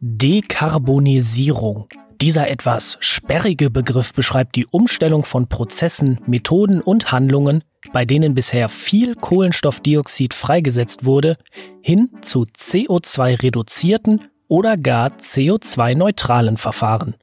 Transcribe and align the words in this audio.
Dekarbonisierung. 0.00 1.88
Dieser 2.20 2.48
etwas 2.50 2.96
sperrige 3.00 3.70
Begriff 3.70 4.12
beschreibt 4.12 4.56
die 4.56 4.66
Umstellung 4.66 5.24
von 5.24 5.48
Prozessen, 5.48 6.20
Methoden 6.26 6.80
und 6.80 7.12
Handlungen, 7.12 7.62
bei 7.92 8.04
denen 8.04 8.34
bisher 8.34 8.68
viel 8.68 9.14
Kohlenstoffdioxid 9.14 10.34
freigesetzt 10.34 11.04
wurde, 11.04 11.36
hin 11.80 12.10
zu 12.20 12.44
CO2-reduzierten 12.56 14.22
oder 14.48 14.76
gar 14.76 15.10
CO2-neutralen 15.10 16.56
Verfahren. 16.56 17.14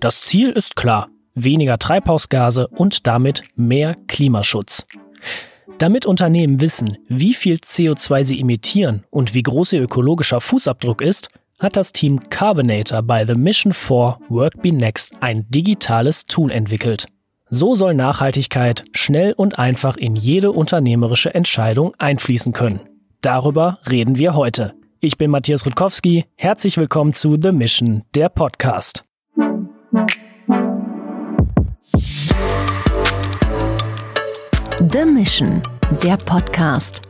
Das 0.00 0.22
Ziel 0.22 0.50
ist 0.50 0.76
klar, 0.76 1.08
weniger 1.34 1.78
Treibhausgase 1.78 2.68
und 2.68 3.06
damit 3.06 3.42
mehr 3.56 3.96
Klimaschutz. 4.06 4.86
Damit 5.78 6.06
Unternehmen 6.06 6.60
wissen, 6.60 6.98
wie 7.08 7.34
viel 7.34 7.56
CO2 7.56 8.24
sie 8.24 8.40
emittieren 8.40 9.04
und 9.10 9.34
wie 9.34 9.42
groß 9.42 9.72
ihr 9.72 9.82
ökologischer 9.82 10.40
Fußabdruck 10.40 11.00
ist, 11.00 11.30
hat 11.64 11.76
das 11.76 11.92
Team 11.92 12.20
Carbonator 12.28 13.02
bei 13.02 13.24
The 13.24 13.34
Mission 13.34 13.72
4 13.72 14.18
Work 14.28 14.60
Be 14.60 14.72
Next 14.72 15.16
ein 15.20 15.46
digitales 15.48 16.24
Tool 16.24 16.52
entwickelt. 16.52 17.06
So 17.48 17.74
soll 17.74 17.94
Nachhaltigkeit 17.94 18.82
schnell 18.92 19.32
und 19.32 19.58
einfach 19.58 19.96
in 19.96 20.14
jede 20.14 20.52
unternehmerische 20.52 21.34
Entscheidung 21.34 21.94
einfließen 21.98 22.52
können. 22.52 22.80
Darüber 23.22 23.78
reden 23.90 24.18
wir 24.18 24.34
heute. 24.34 24.74
Ich 25.00 25.16
bin 25.16 25.30
Matthias 25.30 25.64
Rutkowski. 25.64 26.26
Herzlich 26.36 26.76
willkommen 26.76 27.14
zu 27.14 27.36
The 27.40 27.50
Mission, 27.52 28.02
der 28.14 28.28
Podcast. 28.28 29.02
The 34.92 35.04
Mission, 35.06 35.62
der 36.02 36.18
Podcast. 36.18 37.00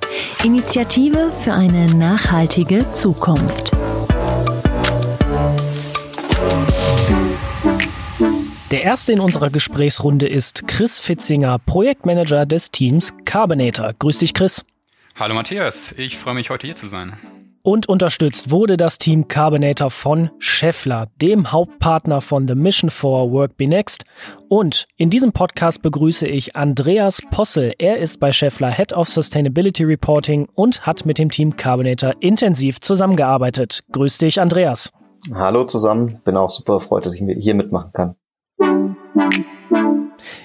Initiative 0.45 1.33
für 1.43 1.53
eine 1.53 1.87
nachhaltige 1.87 2.91
Zukunft. 2.93 3.73
Der 8.75 8.83
erste 8.83 9.13
in 9.13 9.21
unserer 9.21 9.51
Gesprächsrunde 9.51 10.27
ist 10.27 10.67
Chris 10.67 10.99
Fitzinger, 10.99 11.61
Projektmanager 11.61 12.45
des 12.45 12.73
Teams 12.73 13.15
Carbonator. 13.25 13.93
Grüß 13.97 14.19
dich, 14.19 14.35
Chris. 14.35 14.65
Hallo 15.15 15.37
Matthias, 15.37 15.95
ich 15.97 16.19
freue 16.19 16.35
mich 16.35 16.51
heute 16.51 16.67
hier 16.67 16.75
zu 16.75 16.89
sein. 16.89 17.13
Und 17.63 17.89
unterstützt 17.89 18.51
wurde 18.51 18.77
das 18.77 18.99
Team 18.99 19.29
Carbonator 19.29 19.93
von 19.93 20.33
Scheffler, 20.41 21.07
dem 21.23 21.53
Hauptpartner 21.53 22.21
von 22.21 22.49
The 22.49 22.57
Mission 22.57 22.91
for 22.91 23.31
Work 23.31 23.57
Be 23.57 23.69
Next. 23.69 24.07
Und 24.49 24.87
in 24.97 25.09
diesem 25.09 25.31
Podcast 25.31 25.81
begrüße 25.81 26.27
ich 26.27 26.57
Andreas 26.57 27.23
Possel. 27.31 27.75
Er 27.79 27.99
ist 27.99 28.19
bei 28.19 28.33
Scheffler 28.33 28.73
Head 28.73 28.93
of 28.93 29.09
Sustainability 29.09 29.85
Reporting 29.85 30.49
und 30.53 30.85
hat 30.85 31.07
mit 31.07 31.19
dem 31.19 31.31
Team 31.31 31.57
Carbonator 31.57 32.15
intensiv 32.19 32.81
zusammengearbeitet. 32.81 33.85
Grüß 33.93 34.19
dich, 34.19 34.41
Andreas. 34.41 34.91
Hallo 35.33 35.63
zusammen, 35.65 36.21
bin 36.25 36.37
auch 36.37 36.51
super 36.51 36.73
erfreut, 36.73 37.07
dass 37.07 37.15
ich 37.15 37.23
hier 37.39 37.55
mitmachen 37.55 37.93
kann. 37.93 38.17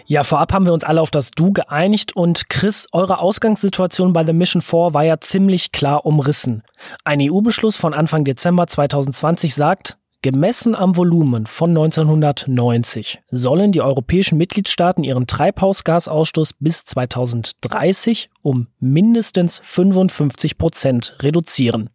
Ja, 0.05 0.23
vorab 0.23 0.53
haben 0.53 0.65
wir 0.65 0.73
uns 0.73 0.83
alle 0.83 1.01
auf 1.01 1.11
das 1.11 1.31
Du 1.31 1.51
geeinigt 1.51 2.15
und 2.15 2.49
Chris, 2.49 2.87
eure 2.91 3.19
Ausgangssituation 3.19 4.13
bei 4.13 4.25
The 4.25 4.33
Mission 4.33 4.61
4 4.61 4.93
war 4.93 5.03
ja 5.03 5.19
ziemlich 5.19 5.71
klar 5.71 6.05
umrissen. 6.05 6.63
Ein 7.03 7.19
EU-Beschluss 7.21 7.77
von 7.77 7.93
Anfang 7.93 8.25
Dezember 8.25 8.67
2020 8.67 9.53
sagt, 9.53 9.97
Gemessen 10.21 10.75
am 10.75 10.97
Volumen 10.97 11.45
von 11.45 11.69
1990 11.69 13.21
sollen 13.31 13.71
die 13.71 13.81
europäischen 13.81 14.37
Mitgliedstaaten 14.37 15.05
ihren 15.05 15.27
Treibhausgasausstoß 15.27 16.55
bis 16.59 16.83
2030 16.83 18.29
um 18.41 18.67
mindestens 18.81 19.61
55 19.63 20.57
Prozent 20.57 21.15
reduzieren. 21.21 21.89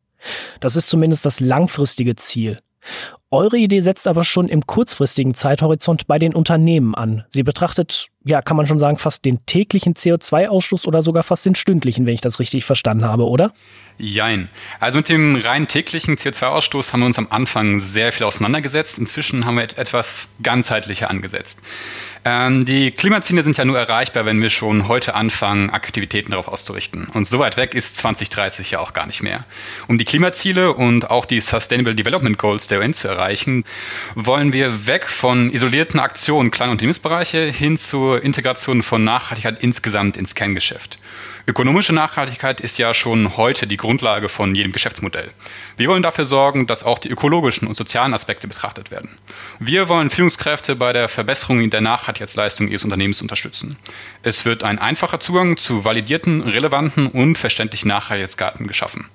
Das 0.61 0.75
ist 0.77 0.89
zumindest 0.89 1.27
das 1.27 1.41
langfristige 1.41 2.17
Ziel. 2.17 2.57
Eure 3.35 3.57
Idee 3.57 3.81
setzt 3.81 4.07
aber 4.07 4.23
schon 4.23 4.47
im 4.47 4.65
kurzfristigen 4.65 5.35
Zeithorizont 5.35 6.07
bei 6.07 6.21
den 6.21 6.37
Unternehmen 6.37 6.95
an. 6.95 7.25
Sie 7.29 7.43
betrachtet, 7.43 8.07
ja, 8.25 8.41
kann 8.43 8.57
man 8.57 8.69
schon 8.69 8.79
sagen, 8.79 8.97
fast 8.97 9.25
den 9.25 9.45
täglichen 9.45 9.95
CO2-Ausstoß 9.95 10.87
oder 10.87 11.03
sogar 11.03 11.25
fast 11.25 11.45
den 11.45 11.57
stündlichen, 11.57 12.07
wenn 12.07 12.15
ich 12.15 12.21
das 12.21 12.39
richtig 12.39 12.65
verstanden 12.65 13.05
habe, 13.05 13.25
oder? 13.25 13.51
Jein. 13.99 14.49
Also 14.79 14.99
mit 14.99 15.09
dem 15.09 15.35
rein 15.35 15.67
täglichen 15.67 16.17
CO2-Ausstoß 16.17 16.93
haben 16.93 17.01
wir 17.01 17.07
uns 17.07 17.19
am 17.19 17.27
Anfang 17.31 17.81
sehr 17.81 18.13
viel 18.13 18.25
auseinandergesetzt. 18.25 19.01
Inzwischen 19.01 19.47
haben 19.47 19.57
wir 19.57 19.65
etwas 19.65 20.31
ganzheitlicher 20.43 21.11
angesetzt. 21.11 21.61
Ähm, 22.25 22.65
die 22.65 22.91
Klimaziele 22.91 23.43
sind 23.43 23.59
ja 23.59 23.65
nur 23.65 23.79
erreichbar, 23.79 24.25
wenn 24.25 24.41
wir 24.41 24.49
schon 24.49 24.89
heute 24.89 25.15
anfangen, 25.15 25.71
Aktivitäten 25.71 26.31
darauf 26.31 26.49
auszurichten. 26.49 27.07
Und 27.13 27.27
so 27.27 27.39
weit 27.39 27.57
weg 27.57 27.75
ist 27.75 27.97
2030 27.99 28.73
ja 28.73 28.79
auch 28.81 28.95
gar 28.95 29.07
nicht 29.07 29.23
mehr. 29.23 29.45
Um 29.89 29.99
die 29.99 30.07
Klimaziele 30.07 30.73
und 30.73 31.11
auch 31.11 31.27
die 31.27 31.41
Sustainable 31.41 31.95
Development 31.95 32.39
Goals 32.39 32.67
der 32.67 32.81
UN 32.81 32.95
zu 32.95 33.09
erreichen, 33.09 33.24
wollen 34.15 34.53
wir 34.53 34.87
weg 34.87 35.07
von 35.07 35.51
isolierten 35.51 36.01
Aktionen 36.01 36.51
kleiner 36.51 36.73
Unternehmensbereiche 36.73 37.47
hin 37.47 37.77
zur 37.77 38.23
Integration 38.23 38.83
von 38.83 39.05
Nachhaltigkeit 39.05 39.63
insgesamt 39.63 40.17
ins 40.17 40.35
Kerngeschäft. 40.35 40.99
Ökonomische 41.47 41.93
Nachhaltigkeit 41.93 42.63
ist 42.63 42.79
ja 42.79 42.95
schon 42.95 43.37
heute 43.37 43.67
die 43.67 43.77
Grundlage 43.77 44.31
von 44.31 44.55
jedem 44.55 44.73
Geschäftsmodell. 44.73 45.31
Wir 45.77 45.89
wollen 45.89 46.03
dafür 46.03 46.25
sorgen, 46.25 46.67
dass 46.67 46.85
auch 46.85 46.99
die 46.99 47.11
ökologischen 47.11 47.69
und 47.69 47.75
sozialen 47.75 48.15
Aspekte 48.15 48.49
betrachtet 48.49 48.91
werden. 48.91 49.19
Wir 49.59 49.91
wollen 49.91 50.09
Führungskräfte 50.09 50.75
bei 50.75 50.95
der 50.95 51.11
Verbesserung 51.11 51.69
der 51.69 51.83
Nachhaltigkeitsleistung 51.83 52.69
ihres 52.69 52.85
Unternehmens 52.85 53.21
unterstützen. 53.21 53.77
Es 54.23 54.47
wird 54.47 54.63
ein 54.63 54.79
einfacher 54.79 55.21
Zugang 55.21 55.59
zu 55.59 55.85
validierten, 55.85 56.41
relevanten 56.41 57.09
und 57.09 57.37
verständlichen 57.37 57.89
Nachhaltigkeitsdaten 57.89 58.67
geschaffen. 58.67 59.11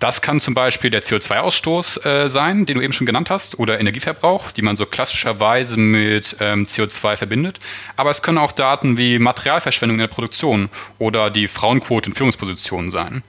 Das 0.00 0.22
kann 0.22 0.40
zum 0.40 0.54
Beispiel 0.54 0.88
der 0.88 1.02
CO2-Ausstoß 1.02 2.06
äh, 2.06 2.30
sein, 2.30 2.64
den 2.64 2.78
du 2.78 2.82
eben 2.82 2.94
schon 2.94 3.06
genannt 3.06 3.28
hast, 3.28 3.58
oder 3.58 3.78
Energieverbrauch, 3.78 4.50
die 4.50 4.62
man 4.62 4.74
so 4.76 4.86
klassischerweise 4.86 5.76
mit 5.76 6.36
ähm, 6.40 6.64
CO2 6.64 7.18
verbindet. 7.18 7.60
Aber 7.96 8.10
es 8.10 8.22
können 8.22 8.38
auch 8.38 8.52
Daten 8.52 8.96
wie 8.96 9.18
Materialverschwendung 9.18 9.96
in 9.96 10.00
der 10.00 10.08
Produktion 10.08 10.70
oder 10.98 11.28
die 11.28 11.48
Frauenquote 11.48 12.08
in 12.08 12.16
Führungspositionen 12.16 12.90
sein. 12.90 13.22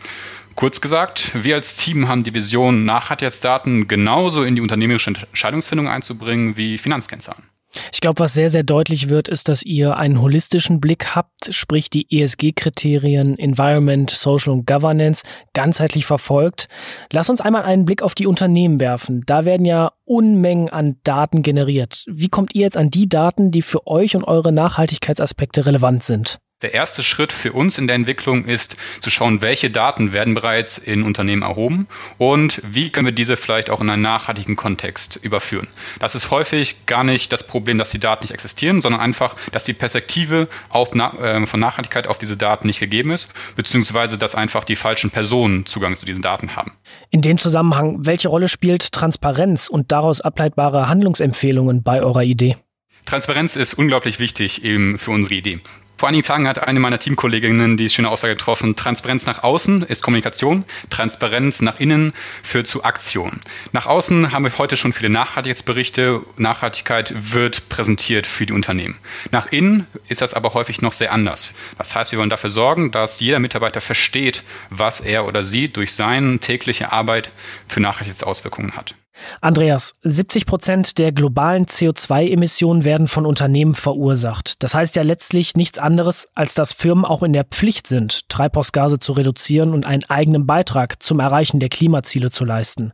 Kurz 0.55 0.79
gesagt, 0.79 1.31
wir 1.33 1.55
als 1.55 1.75
Team 1.75 2.07
haben 2.07 2.23
die 2.23 2.33
Vision, 2.33 2.85
Nachhaltigkeitsdaten 2.85 3.89
genauso 3.89 4.43
in 4.43 4.55
die 4.55 4.61
unternehmerische 4.61 5.09
Entscheidungsfindung 5.09 5.89
einzubringen 5.89 6.55
wie 6.55 6.77
Finanzkennzahlen. 6.77 7.50
Ich 7.93 8.01
glaube, 8.01 8.19
was 8.19 8.33
sehr, 8.33 8.49
sehr 8.49 8.63
deutlich 8.63 9.09
wird, 9.09 9.29
ist, 9.29 9.47
dass 9.47 9.63
ihr 9.63 9.95
einen 9.95 10.21
holistischen 10.21 10.81
Blick 10.81 11.15
habt, 11.15 11.53
sprich 11.53 11.89
die 11.89 12.07
ESG-Kriterien 12.09 13.37
Environment, 13.37 14.09
Social 14.09 14.53
und 14.53 14.67
Governance 14.67 15.23
ganzheitlich 15.53 16.05
verfolgt. 16.05 16.67
Lass 17.11 17.29
uns 17.29 17.41
einmal 17.41 17.63
einen 17.63 17.85
Blick 17.85 18.01
auf 18.01 18.15
die 18.15 18.27
Unternehmen 18.27 18.79
werfen. 18.79 19.23
Da 19.25 19.45
werden 19.45 19.65
ja 19.65 19.91
Unmengen 20.05 20.69
an 20.69 20.97
Daten 21.03 21.41
generiert. 21.41 22.03
Wie 22.07 22.29
kommt 22.29 22.53
ihr 22.55 22.61
jetzt 22.61 22.77
an 22.77 22.89
die 22.89 23.07
Daten, 23.07 23.51
die 23.51 23.61
für 23.61 23.87
euch 23.87 24.15
und 24.15 24.23
eure 24.23 24.51
Nachhaltigkeitsaspekte 24.51 25.65
relevant 25.65 26.03
sind? 26.03 26.39
Der 26.61 26.75
erste 26.75 27.01
Schritt 27.01 27.33
für 27.33 27.53
uns 27.53 27.79
in 27.79 27.87
der 27.87 27.95
Entwicklung 27.95 28.45
ist 28.45 28.77
zu 28.99 29.09
schauen, 29.09 29.41
welche 29.41 29.71
Daten 29.71 30.13
werden 30.13 30.35
bereits 30.35 30.77
in 30.77 31.01
Unternehmen 31.01 31.41
erhoben 31.41 31.87
und 32.19 32.61
wie 32.63 32.91
können 32.91 33.07
wir 33.07 33.13
diese 33.13 33.35
vielleicht 33.35 33.71
auch 33.71 33.81
in 33.81 33.89
einen 33.89 34.03
nachhaltigen 34.03 34.55
Kontext 34.55 35.15
überführen. 35.23 35.67
Das 35.99 36.13
ist 36.13 36.29
häufig 36.29 36.85
gar 36.85 37.03
nicht 37.03 37.33
das 37.33 37.47
Problem, 37.47 37.79
dass 37.79 37.89
die 37.89 37.99
Daten 37.99 38.25
nicht 38.25 38.31
existieren, 38.33 38.79
sondern 38.79 39.01
einfach, 39.01 39.35
dass 39.51 39.63
die 39.63 39.73
Perspektive 39.73 40.47
auf, 40.69 40.93
äh, 40.93 41.45
von 41.47 41.59
Nachhaltigkeit 41.59 42.05
auf 42.05 42.19
diese 42.19 42.37
Daten 42.37 42.67
nicht 42.67 42.79
gegeben 42.79 43.09
ist, 43.09 43.27
beziehungsweise 43.55 44.19
dass 44.19 44.35
einfach 44.35 44.63
die 44.63 44.75
falschen 44.75 45.09
Personen 45.09 45.65
Zugang 45.65 45.95
zu 45.95 46.05
diesen 46.05 46.21
Daten 46.21 46.55
haben. 46.55 46.73
In 47.09 47.23
dem 47.23 47.39
Zusammenhang, 47.39 48.05
welche 48.05 48.27
Rolle 48.27 48.47
spielt 48.47 48.91
Transparenz 48.91 49.67
und 49.67 49.91
daraus 49.91 50.21
ableitbare 50.21 50.87
Handlungsempfehlungen 50.87 51.81
bei 51.81 52.03
eurer 52.03 52.23
Idee? 52.23 52.57
Transparenz 53.05 53.55
ist 53.55 53.73
unglaublich 53.73 54.19
wichtig 54.19 54.63
eben 54.63 54.99
für 54.99 55.09
unsere 55.09 55.33
Idee. 55.33 55.59
Vor 56.01 56.09
einigen 56.09 56.23
Tagen 56.23 56.47
hat 56.47 56.67
eine 56.67 56.79
meiner 56.79 56.97
Teamkolleginnen 56.97 57.77
die 57.77 57.87
schöne 57.87 58.09
Aussage 58.09 58.33
getroffen, 58.33 58.75
Transparenz 58.75 59.27
nach 59.27 59.43
außen 59.43 59.83
ist 59.83 60.01
Kommunikation, 60.01 60.65
Transparenz 60.89 61.61
nach 61.61 61.79
innen 61.79 62.13
führt 62.41 62.65
zu 62.65 62.83
Aktion. 62.83 63.39
Nach 63.71 63.85
außen 63.85 64.31
haben 64.31 64.43
wir 64.43 64.57
heute 64.57 64.77
schon 64.77 64.93
viele 64.93 65.11
Nachhaltigkeitsberichte, 65.11 66.21
Nachhaltigkeit 66.37 67.13
wird 67.15 67.69
präsentiert 67.69 68.25
für 68.25 68.47
die 68.47 68.53
Unternehmen. 68.53 68.97
Nach 69.29 69.51
innen 69.51 69.85
ist 70.07 70.21
das 70.21 70.33
aber 70.33 70.55
häufig 70.55 70.81
noch 70.81 70.93
sehr 70.93 71.11
anders. 71.11 71.53
Das 71.77 71.93
heißt, 71.93 72.11
wir 72.11 72.17
wollen 72.17 72.31
dafür 72.31 72.49
sorgen, 72.49 72.91
dass 72.91 73.19
jeder 73.19 73.37
Mitarbeiter 73.37 73.79
versteht, 73.79 74.43
was 74.71 75.01
er 75.01 75.27
oder 75.27 75.43
sie 75.43 75.71
durch 75.71 75.93
seine 75.93 76.39
tägliche 76.39 76.91
Arbeit 76.91 77.31
für 77.67 77.79
Nachhaltigkeitsauswirkungen 77.79 78.75
hat. 78.75 78.95
Andreas, 79.41 79.93
70 80.03 80.45
Prozent 80.45 80.97
der 80.97 81.11
globalen 81.11 81.65
CO2-Emissionen 81.65 82.85
werden 82.85 83.07
von 83.07 83.25
Unternehmen 83.25 83.75
verursacht. 83.75 84.63
Das 84.63 84.75
heißt 84.75 84.95
ja 84.95 85.03
letztlich 85.03 85.55
nichts 85.55 85.79
anderes, 85.79 86.29
als 86.35 86.53
dass 86.53 86.73
Firmen 86.73 87.05
auch 87.05 87.23
in 87.23 87.33
der 87.33 87.43
Pflicht 87.43 87.87
sind, 87.87 88.27
Treibhausgase 88.29 88.99
zu 88.99 89.13
reduzieren 89.13 89.73
und 89.73 89.85
einen 89.85 90.03
eigenen 90.09 90.45
Beitrag 90.45 91.01
zum 91.01 91.19
Erreichen 91.19 91.59
der 91.59 91.69
Klimaziele 91.69 92.31
zu 92.31 92.45
leisten. 92.45 92.93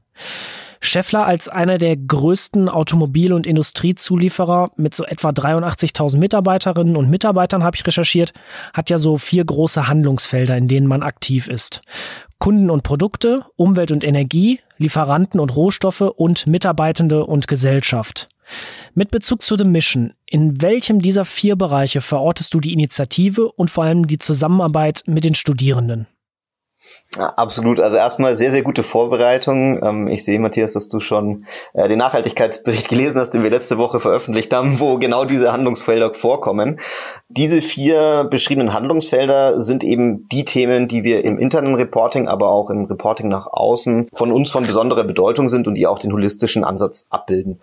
Schaeffler 0.80 1.26
als 1.26 1.50
einer 1.50 1.78
der 1.78 1.98
größten 1.98 2.70
Automobil- 2.70 3.34
und 3.34 3.48
Industriezulieferer 3.48 4.72
mit 4.76 4.94
so 4.96 5.06
etwa 5.06 5.30
83.000 5.30 6.18
Mitarbeiterinnen 6.18 6.96
und 6.96 7.10
Mitarbeitern, 7.10 7.64
habe 7.64 7.76
ich 7.76 7.86
recherchiert, 7.86 8.34
hat 8.74 8.90
ja 8.90 8.98
so 8.98 9.18
vier 9.18 9.44
große 9.44 9.88
Handlungsfelder, 9.88 10.56
in 10.56 10.68
denen 10.68 10.88
man 10.88 11.04
aktiv 11.04 11.48
ist. 11.48 11.82
Kunden 12.40 12.70
und 12.70 12.84
Produkte, 12.84 13.44
Umwelt 13.56 13.92
und 13.92 14.04
Energie, 14.04 14.60
Lieferanten 14.78 15.40
und 15.40 15.56
Rohstoffe 15.56 16.02
und 16.02 16.48
Mitarbeitende 16.48 17.26
und 17.26 17.48
Gesellschaft. 17.48 18.30
Mit 18.94 19.12
Bezug 19.12 19.44
zu 19.44 19.56
The 19.56 19.66
Mission, 19.66 20.14
in 20.26 20.62
welchem 20.62 21.02
dieser 21.02 21.26
vier 21.26 21.56
Bereiche 21.56 22.02
verortest 22.02 22.54
du 22.54 22.60
die 22.60 22.74
Initiative 22.74 23.52
und 23.52 23.70
vor 23.70 23.84
allem 23.84 24.08
die 24.08 24.20
Zusammenarbeit 24.20 25.04
mit 25.06 25.24
den 25.24 25.36
Studierenden? 25.36 26.08
Ja, 27.16 27.28
absolut. 27.36 27.80
Also 27.80 27.98
erstmal 27.98 28.36
sehr, 28.36 28.52
sehr 28.52 28.62
gute 28.62 28.84
Vorbereitung. 28.84 29.82
Ähm, 29.82 30.08
ich 30.08 30.24
sehe, 30.24 30.40
Matthias, 30.40 30.74
dass 30.74 30.90
du 30.90 31.00
schon 31.00 31.46
äh, 31.74 31.88
den 31.88 31.98
Nachhaltigkeitsbericht 31.98 32.90
gelesen 32.90 33.20
hast, 33.20 33.32
den 33.32 33.44
wir 33.44 33.50
letzte 33.50 33.78
Woche 33.78 34.00
veröffentlicht 34.00 34.54
haben, 34.54 34.80
wo 34.80 34.98
genau 34.98 35.26
diese 35.26 35.52
Handlungsfelder 35.52 36.14
vorkommen. 36.14 36.80
Diese 37.30 37.62
vier 37.62 38.28
beschriebenen 38.30 38.74
Handlungsfelder 38.74 39.60
sind 39.62 39.84
eben 39.84 40.28
die 40.30 40.46
Themen, 40.46 40.88
die 40.88 41.04
wir 41.04 41.24
im 41.24 41.40
internen 41.40 41.76
Reporting, 41.76 42.28
aber 42.28 42.50
auch 42.50 42.70
im 42.70 42.86
Reporting 42.86 43.30
nach 43.30 43.48
außen 43.48 44.10
von 44.14 44.32
uns 44.32 44.52
von 44.52 44.66
besonderer 44.66 45.04
Bedeutung 45.04 45.50
sind 45.50 45.68
und 45.68 45.76
die 45.76 45.88
auch 45.88 46.00
den 46.00 46.12
holistischen 46.12 46.64
Ansatz 46.64 47.08
abbilden. 47.10 47.62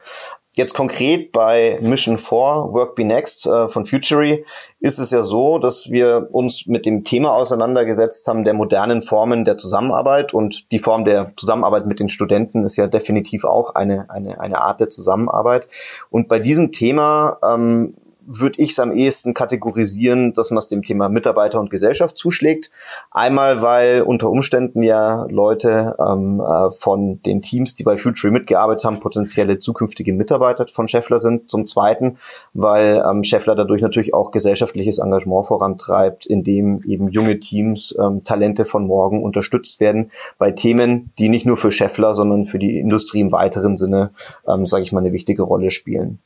Jetzt 0.56 0.72
konkret 0.72 1.32
bei 1.32 1.78
Mission 1.80 2.16
4, 2.16 2.28
Work 2.28 2.94
Be 2.94 3.04
Next 3.04 3.44
äh, 3.44 3.66
von 3.68 3.86
Futury, 3.86 4.44
ist 4.78 5.00
es 5.00 5.10
ja 5.10 5.22
so, 5.22 5.58
dass 5.58 5.90
wir 5.90 6.28
uns 6.30 6.66
mit 6.66 6.86
dem 6.86 7.02
Thema 7.02 7.32
auseinandergesetzt 7.32 8.28
haben 8.28 8.44
der 8.44 8.54
modernen 8.54 9.02
Formen 9.02 9.44
der 9.44 9.58
Zusammenarbeit 9.58 10.32
und 10.32 10.70
die 10.70 10.78
Form 10.78 11.04
der 11.04 11.36
Zusammenarbeit 11.36 11.86
mit 11.86 11.98
den 11.98 12.08
Studenten 12.08 12.62
ist 12.62 12.76
ja 12.76 12.86
definitiv 12.86 13.44
auch 13.44 13.74
eine, 13.74 14.08
eine, 14.08 14.38
eine 14.38 14.60
Art 14.60 14.78
der 14.78 14.90
Zusammenarbeit. 14.90 15.66
Und 16.10 16.28
bei 16.28 16.38
diesem 16.38 16.70
Thema 16.70 17.36
ähm, 17.42 17.94
würde 18.26 18.60
ich 18.60 18.70
es 18.70 18.78
am 18.78 18.92
ehesten 18.92 19.34
kategorisieren, 19.34 20.32
dass 20.32 20.50
man 20.50 20.58
es 20.58 20.68
dem 20.68 20.82
Thema 20.82 21.08
Mitarbeiter 21.08 21.60
und 21.60 21.70
Gesellschaft 21.70 22.16
zuschlägt. 22.16 22.70
Einmal, 23.10 23.62
weil 23.62 24.02
unter 24.02 24.30
Umständen 24.30 24.82
ja 24.82 25.26
Leute 25.28 25.96
ähm, 25.98 26.40
äh, 26.40 26.70
von 26.72 27.20
den 27.22 27.42
Teams, 27.42 27.74
die 27.74 27.82
bei 27.82 27.96
Future 27.96 28.32
mitgearbeitet 28.32 28.84
haben, 28.84 29.00
potenzielle 29.00 29.58
zukünftige 29.58 30.12
Mitarbeiter 30.12 30.66
von 30.66 30.88
Scheffler 30.88 31.18
sind. 31.18 31.50
Zum 31.50 31.66
Zweiten, 31.66 32.18
weil 32.52 33.04
ähm, 33.08 33.24
Scheffler 33.24 33.54
dadurch 33.54 33.82
natürlich 33.82 34.14
auch 34.14 34.30
gesellschaftliches 34.30 34.98
Engagement 34.98 35.46
vorantreibt, 35.46 36.26
indem 36.26 36.82
eben 36.84 37.08
junge 37.08 37.38
Teams 37.40 37.94
ähm, 38.00 38.24
Talente 38.24 38.64
von 38.64 38.86
morgen 38.86 39.22
unterstützt 39.22 39.80
werden 39.80 40.10
bei 40.38 40.50
Themen, 40.50 41.12
die 41.18 41.28
nicht 41.28 41.46
nur 41.46 41.56
für 41.56 41.72
Scheffler, 41.72 42.14
sondern 42.14 42.44
für 42.44 42.58
die 42.58 42.78
Industrie 42.78 43.20
im 43.20 43.32
weiteren 43.32 43.76
Sinne, 43.76 44.10
ähm, 44.46 44.66
sage 44.66 44.84
ich 44.84 44.92
mal, 44.92 45.00
eine 45.00 45.12
wichtige 45.12 45.42
Rolle 45.42 45.70
spielen. 45.70 46.18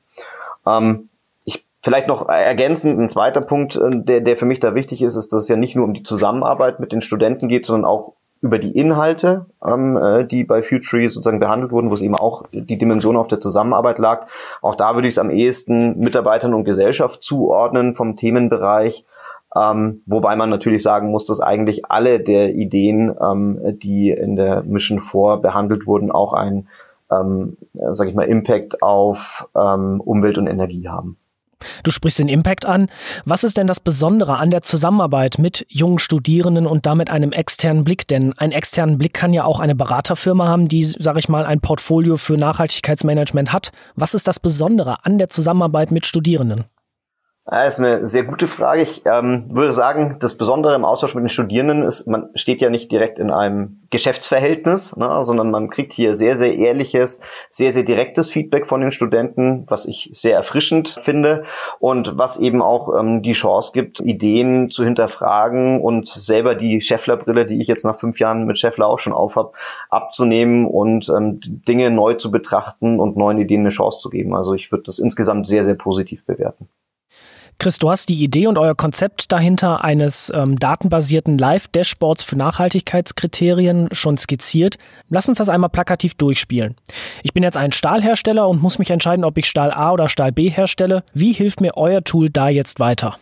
Ähm, 0.67 1.09
Vielleicht 1.89 2.07
noch 2.07 2.29
ergänzend 2.29 3.01
ein 3.01 3.09
zweiter 3.09 3.41
Punkt, 3.41 3.77
äh, 3.77 3.89
der, 3.91 4.21
der 4.21 4.37
für 4.37 4.45
mich 4.45 4.61
da 4.61 4.75
wichtig 4.75 5.01
ist, 5.01 5.17
ist, 5.17 5.33
dass 5.33 5.45
es 5.45 5.49
ja 5.49 5.57
nicht 5.57 5.75
nur 5.75 5.87
um 5.87 5.95
die 5.95 6.03
Zusammenarbeit 6.03 6.81
mit 6.81 6.93
den 6.93 7.01
Studenten 7.01 7.49
geht, 7.49 7.65
sondern 7.65 7.87
auch 7.87 8.13
über 8.43 8.59
die 8.59 8.73
Inhalte, 8.73 9.47
ähm, 9.65 9.97
äh, 9.97 10.27
die 10.27 10.45
bei 10.45 10.61
Futury 10.61 11.09
sozusagen 11.09 11.41
behandelt 11.41 11.73
wurden, 11.73 11.89
wo 11.89 11.95
es 11.95 12.03
eben 12.03 12.15
auch 12.15 12.45
die 12.53 12.77
Dimension 12.77 13.17
auf 13.17 13.29
der 13.29 13.41
Zusammenarbeit 13.41 13.99
lag. 13.99 14.27
Auch 14.61 14.75
da 14.75 14.97
würde 14.97 15.09
ich 15.09 15.15
es 15.15 15.19
am 15.19 15.31
ehesten 15.31 15.99
Mitarbeitern 15.99 16.53
und 16.53 16.65
Gesellschaft 16.65 17.23
zuordnen 17.23 17.95
vom 17.95 18.17
Themenbereich. 18.17 19.07
Ähm, 19.57 20.03
wobei 20.05 20.37
man 20.37 20.51
natürlich 20.51 20.83
sagen 20.83 21.11
muss, 21.11 21.25
dass 21.25 21.41
eigentlich 21.41 21.91
alle 21.91 22.21
der 22.21 22.55
Ideen, 22.55 23.17
ähm, 23.19 23.79
die 23.79 24.11
in 24.11 24.37
der 24.37 24.63
Mission 24.63 24.99
4 24.99 25.39
behandelt 25.39 25.87
wurden, 25.87 26.11
auch 26.11 26.35
einen, 26.35 26.69
ähm, 27.11 27.57
sag 27.73 28.09
ich 28.09 28.15
mal, 28.15 28.25
Impact 28.25 28.83
auf 28.83 29.49
ähm, 29.57 30.03
Umwelt 30.03 30.37
und 30.37 30.49
Energie 30.49 30.87
haben. 30.87 31.17
Du 31.83 31.91
sprichst 31.91 32.19
den 32.19 32.29
Impact 32.29 32.67
an. 32.67 32.89
Was 33.25 33.45
ist 33.45 33.57
denn 33.57 33.67
das 33.67 33.81
Besondere 33.81 34.39
an 34.39 34.51
der 34.51 34.63
Zusammenarbeit 34.63 35.39
mit 35.39 35.67
jungen 35.69 35.99
Studierenden 35.99 36.67
und 36.67 36.87
damit 36.87 37.11
einem 37.11 37.33
externen 37.33 37.85
Blick? 37.85 38.07
Denn 38.09 38.33
einen 38.39 38.53
externen 38.53 38.99
Blick 38.99 39.15
kann 39.15 39.33
ja 39.33 39.45
auch 39.45 39.61
eine 39.61 39.75
Beraterfirma 39.75 40.47
haben, 40.47 40.69
die, 40.69 40.85
sage 40.85 41.19
ich 41.19 41.29
mal, 41.29 41.45
ein 41.45 41.61
Portfolio 41.61 42.17
für 42.17 42.35
Nachhaltigkeitsmanagement 42.35 43.53
hat. 43.53 43.73
Was 43.97 44.15
ist 44.15 44.29
das 44.29 44.41
Besondere 44.41 45.05
an 45.05 45.19
der 45.19 45.31
Zusammenarbeit 45.31 45.91
mit 45.91 46.07
Studierenden? 46.07 46.65
Das 47.51 47.79
ist 47.79 47.79
eine 47.79 48.07
sehr 48.07 48.25
gute 48.25 48.47
Frage. 48.47 48.83
Ich 48.83 49.05
ähm, 49.07 49.47
würde 49.49 49.73
sagen, 49.73 50.17
das 50.21 50.35
Besondere 50.35 50.75
im 50.75 50.85
Austausch 50.85 51.15
mit 51.15 51.25
den 51.25 51.31
Studierenden 51.31 51.83
ist, 51.83 52.07
man 52.07 52.29
steht 52.35 52.61
ja 52.61 52.69
nicht 52.69 52.93
direkt 52.93 53.19
in 53.19 53.31
einem 53.31 53.81
Geschäftsverhältnis, 53.89 54.97
ne, 54.97 55.25
sondern 55.25 55.51
man 55.51 55.71
kriegt 55.71 55.95
hier 55.95 56.15
sehr, 56.15 56.37
sehr 56.37 56.55
ehrliches, 56.55 57.21
sehr, 57.49 57.73
sehr 57.73 57.85
direktes 57.85 58.31
Feedback 58.31 58.67
von 58.67 58.83
den 58.83 58.91
Studenten, 58.91 59.65
was 59.67 59.87
ich 59.87 60.11
sehr 60.13 60.37
erfrischend 60.37 60.91
finde 60.91 61.45
und 61.79 62.19
was 62.19 62.37
eben 62.37 62.61
auch 62.61 62.95
ähm, 62.95 63.23
die 63.23 63.33
Chance 63.33 63.73
gibt, 63.73 64.01
Ideen 64.01 64.69
zu 64.69 64.85
hinterfragen 64.85 65.81
und 65.81 66.07
selber 66.07 66.55
die 66.55 66.83
Scheffler-Brille, 66.83 67.47
die 67.47 67.63
ich 67.63 67.67
jetzt 67.67 67.85
nach 67.85 67.97
fünf 67.97 68.21
Jahren 68.21 68.45
mit 68.45 68.59
Scheffler 68.59 68.87
auch 68.87 68.99
schon 68.99 69.15
aufhab, 69.15 69.55
abzunehmen 69.89 70.67
und 70.67 71.09
ähm, 71.09 71.41
Dinge 71.43 71.91
neu 71.91 72.13
zu 72.13 72.31
betrachten 72.31 73.01
und 73.01 73.17
neuen 73.17 73.39
Ideen 73.39 73.61
eine 73.61 73.71
Chance 73.71 74.01
zu 74.01 74.11
geben. 74.11 74.35
Also 74.35 74.53
ich 74.53 74.71
würde 74.71 74.85
das 74.85 74.99
insgesamt 74.99 75.47
sehr, 75.47 75.65
sehr 75.65 75.77
positiv 75.77 76.27
bewerten. 76.27 76.69
Chris, 77.61 77.79
du 77.81 77.91
hast 77.91 78.09
die 78.09 78.23
Idee 78.23 78.47
und 78.47 78.57
euer 78.57 78.77
Konzept 78.77 79.33
dahinter 79.33 79.83
eines 79.83 80.31
ähm, 80.33 80.61
datenbasierten 80.61 81.39
Live-Dashboards 81.39 82.23
für 82.23 82.37
Nachhaltigkeitskriterien 82.37 83.89
schon 83.91 84.17
skizziert. 84.17 84.77
Lass 85.09 85.29
uns 85.29 85.39
das 85.39 85.49
einmal 85.49 85.69
plakativ 85.69 86.15
durchspielen. 86.15 86.77
Ich 87.25 87.33
bin 87.33 87.43
jetzt 87.43 87.57
ein 87.57 87.73
Stahlhersteller 87.73 88.49
und 88.49 88.63
muss 88.63 88.79
mich 88.79 88.91
entscheiden, 88.91 89.25
ob 89.25 89.37
ich 89.39 89.47
Stahl 89.47 89.73
A 89.73 89.91
oder 89.91 90.09
Stahl 90.09 90.31
B 90.31 90.51
herstelle. 90.51 91.03
Wie 91.15 91.33
hilft 91.33 91.61
mir 91.61 91.77
euer 91.77 92.05
Tool 92.05 92.31
da 92.31 92.49
jetzt 92.49 92.79
weiter? 92.79 93.19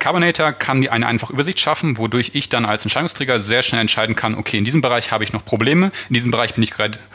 Carbonator 0.00 0.52
kann 0.52 0.86
eine 0.88 1.06
einfache 1.06 1.32
Übersicht 1.32 1.60
schaffen, 1.60 1.98
wodurch 1.98 2.32
ich 2.34 2.48
dann 2.48 2.64
als 2.64 2.84
Entscheidungsträger 2.84 3.38
sehr 3.38 3.62
schnell 3.62 3.80
entscheiden 3.80 4.16
kann, 4.16 4.34
okay, 4.34 4.56
in 4.56 4.64
diesem 4.64 4.80
Bereich 4.80 5.12
habe 5.12 5.22
ich 5.22 5.32
noch 5.32 5.44
Probleme, 5.44 5.90
in 6.08 6.14
diesem 6.14 6.32
Bereich 6.32 6.54
bin 6.54 6.64
ich 6.64 6.72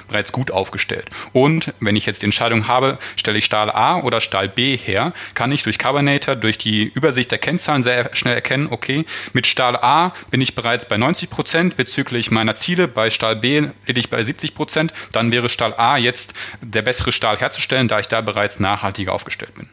bereits 0.07 0.31
gut 0.31 0.51
aufgestellt. 0.51 1.09
Und 1.33 1.73
wenn 1.79 1.95
ich 1.95 2.05
jetzt 2.05 2.21
die 2.21 2.25
Entscheidung 2.25 2.67
habe, 2.67 2.97
stelle 3.17 3.37
ich 3.37 3.45
Stahl 3.45 3.69
A 3.69 3.99
oder 3.99 4.21
Stahl 4.21 4.47
B 4.47 4.77
her, 4.77 5.11
kann 5.33 5.51
ich 5.51 5.63
durch 5.63 5.77
Carbonator, 5.77 6.35
durch 6.35 6.57
die 6.57 6.83
Übersicht 6.83 7.31
der 7.31 7.39
Kennzahlen 7.39 7.83
sehr 7.83 8.11
schnell 8.13 8.35
erkennen, 8.35 8.67
okay, 8.69 9.05
mit 9.33 9.47
Stahl 9.47 9.75
A 9.75 10.13
bin 10.31 10.39
ich 10.39 10.55
bereits 10.55 10.87
bei 10.87 10.97
90 10.97 11.29
Prozent 11.29 11.77
bezüglich 11.77 12.31
meiner 12.31 12.55
Ziele, 12.55 12.87
bei 12.87 13.09
Stahl 13.09 13.35
B 13.35 13.67
liege 13.87 13.99
ich 13.99 14.09
bei 14.09 14.23
70 14.23 14.55
Prozent, 14.55 14.93
dann 15.11 15.31
wäre 15.31 15.49
Stahl 15.49 15.73
A 15.73 15.97
jetzt 15.97 16.33
der 16.61 16.83
bessere 16.83 17.11
Stahl 17.11 17.37
herzustellen, 17.37 17.87
da 17.87 17.99
ich 17.99 18.07
da 18.07 18.21
bereits 18.21 18.59
nachhaltiger 18.59 19.13
aufgestellt 19.13 19.55
bin. 19.55 19.69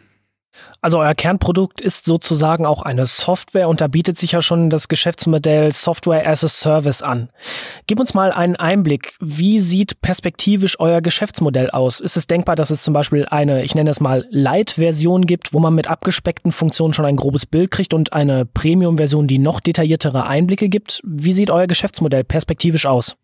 Also 0.81 0.99
euer 0.99 1.15
Kernprodukt 1.15 1.81
ist 1.81 2.07
sozusagen 2.07 2.67
auch 2.67 2.83
eine 2.83 3.07
Software 3.07 3.69
und 3.69 3.81
da 3.81 3.87
bietet 3.87 4.19
sich 4.19 4.33
ja 4.33 4.43
schon 4.43 4.69
das 4.69 4.89
Geschäftsmodell 4.89 5.71
Software 5.73 6.29
as 6.29 6.43
a 6.43 6.49
Service 6.49 7.03
an. 7.03 7.29
Gib 7.87 8.01
uns 8.01 8.15
mal 8.15 8.33
einen 8.33 8.57
Einblick. 8.57 9.15
Wie 9.21 9.61
sieht 9.61 10.01
perspektivisch 10.01 10.81
euer 10.81 11.01
Geschäftsmodell 11.01 11.71
aus? 11.71 12.01
Ist 12.01 12.17
es 12.17 12.27
denkbar, 12.27 12.57
dass 12.57 12.71
es 12.71 12.83
zum 12.83 12.95
Beispiel 12.95 13.27
eine, 13.31 13.63
ich 13.63 13.77
nenne 13.77 13.91
es 13.91 14.01
mal 14.01 14.27
Light-Version 14.31 15.25
gibt, 15.25 15.55
wo 15.55 15.61
man 15.61 15.75
mit 15.75 15.87
abgespeckten 15.87 16.51
Funktionen 16.51 16.95
schon 16.95 17.07
ein 17.07 17.17
grobes 17.17 17.47
Bild 17.47 17.71
kriegt 17.71 17.95
und 17.95 18.13
eine 18.13 18.45
Premium-Version, 18.45 19.29
die 19.29 19.39
noch 19.39 19.61
detailliertere 19.61 20.27
Einblicke 20.27 20.69
gibt? 20.69 21.01
Wie 21.05 21.33
sieht 21.33 21.51
euer 21.51 21.69
Geschäftsmodell 21.69 22.25
perspektivisch 22.25 22.87
aus? 22.87 23.17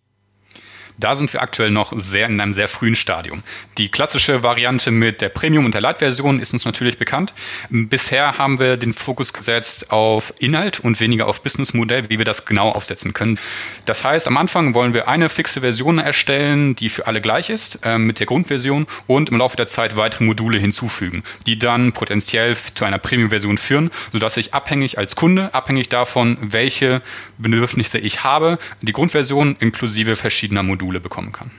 Da 0.98 1.14
sind 1.14 1.32
wir 1.32 1.42
aktuell 1.42 1.70
noch 1.70 1.92
sehr 1.96 2.26
in 2.26 2.40
einem 2.40 2.52
sehr 2.52 2.66
frühen 2.66 2.96
Stadium. 2.96 3.44
Die 3.78 3.88
klassische 3.88 4.42
Variante 4.42 4.90
mit 4.90 5.20
der 5.20 5.28
Premium- 5.28 5.64
und 5.64 5.72
der 5.72 5.80
Light-Version 5.80 6.40
ist 6.40 6.52
uns 6.52 6.64
natürlich 6.64 6.98
bekannt. 6.98 7.34
Bisher 7.70 8.36
haben 8.36 8.58
wir 8.58 8.76
den 8.76 8.92
Fokus 8.92 9.32
gesetzt 9.32 9.92
auf 9.92 10.34
Inhalt 10.40 10.80
und 10.80 10.98
weniger 10.98 11.28
auf 11.28 11.40
Businessmodell, 11.42 12.10
wie 12.10 12.18
wir 12.18 12.24
das 12.24 12.46
genau 12.46 12.70
aufsetzen 12.70 13.14
können. 13.14 13.38
Das 13.84 14.02
heißt, 14.02 14.26
am 14.26 14.36
Anfang 14.36 14.74
wollen 14.74 14.92
wir 14.92 15.06
eine 15.06 15.28
fixe 15.28 15.60
Version 15.60 15.98
erstellen, 15.98 16.74
die 16.74 16.88
für 16.88 17.06
alle 17.06 17.20
gleich 17.20 17.48
ist, 17.48 17.78
äh, 17.84 17.96
mit 17.96 18.18
der 18.18 18.26
Grundversion 18.26 18.88
und 19.06 19.30
im 19.30 19.36
Laufe 19.38 19.56
der 19.56 19.68
Zeit 19.68 19.96
weitere 19.96 20.24
Module 20.24 20.58
hinzufügen, 20.58 21.22
die 21.46 21.60
dann 21.60 21.92
potenziell 21.92 22.56
zu 22.74 22.84
einer 22.84 22.98
Premium-Version 22.98 23.56
führen, 23.56 23.90
sodass 24.12 24.36
ich 24.36 24.52
abhängig 24.52 24.98
als 24.98 25.14
Kunde, 25.14 25.54
abhängig 25.54 25.88
davon, 25.90 26.38
welche 26.40 27.02
Bedürfnisse 27.38 27.98
ich 27.98 28.24
habe, 28.24 28.58
die 28.82 28.92
Grundversion 28.92 29.54
inklusive 29.60 30.16
verschiedener 30.16 30.64
Module 30.64 30.87
Module 30.88 31.00
bekommen 31.00 31.32
kann. 31.32 31.50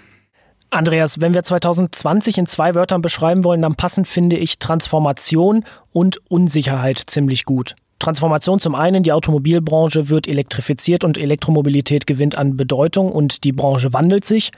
Andreas, 0.72 1.20
wenn 1.20 1.34
wir 1.34 1.44
2020 1.44 2.38
in 2.38 2.46
zwei 2.46 2.76
Wörtern 2.76 3.02
beschreiben 3.02 3.44
wollen, 3.44 3.62
dann 3.62 3.76
passen 3.76 4.06
finde 4.06 4.38
ich 4.38 4.60
Transformation 4.60 5.64
und 5.92 6.20
Unsicherheit 6.30 7.00
ziemlich 7.08 7.46
gut. 7.46 7.74
Transformation 7.98 8.60
zum 8.60 8.76
einen, 8.76 9.04
die 9.04 9.12
Automobilbranche 9.12 10.10
wird 10.10 10.28
elektrifiziert 10.28 11.04
und 11.04 11.18
Elektromobilität 11.18 12.08
gewinnt 12.08 12.38
an 12.38 12.56
Bedeutung 12.56 13.12
und 13.12 13.44
die 13.44 13.52
Branche 13.52 13.94
wandelt 13.94 14.26
sich. 14.26 14.52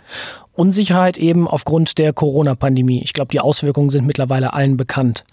Unsicherheit 0.54 1.18
eben 1.18 1.48
aufgrund 1.48 1.98
der 1.98 2.14
Corona-Pandemie. 2.14 3.02
Ich 3.04 3.14
glaube, 3.14 3.30
die 3.32 3.40
Auswirkungen 3.40 3.90
sind 3.90 4.06
mittlerweile 4.06 4.54
allen 4.54 4.78
bekannt. 4.78 5.24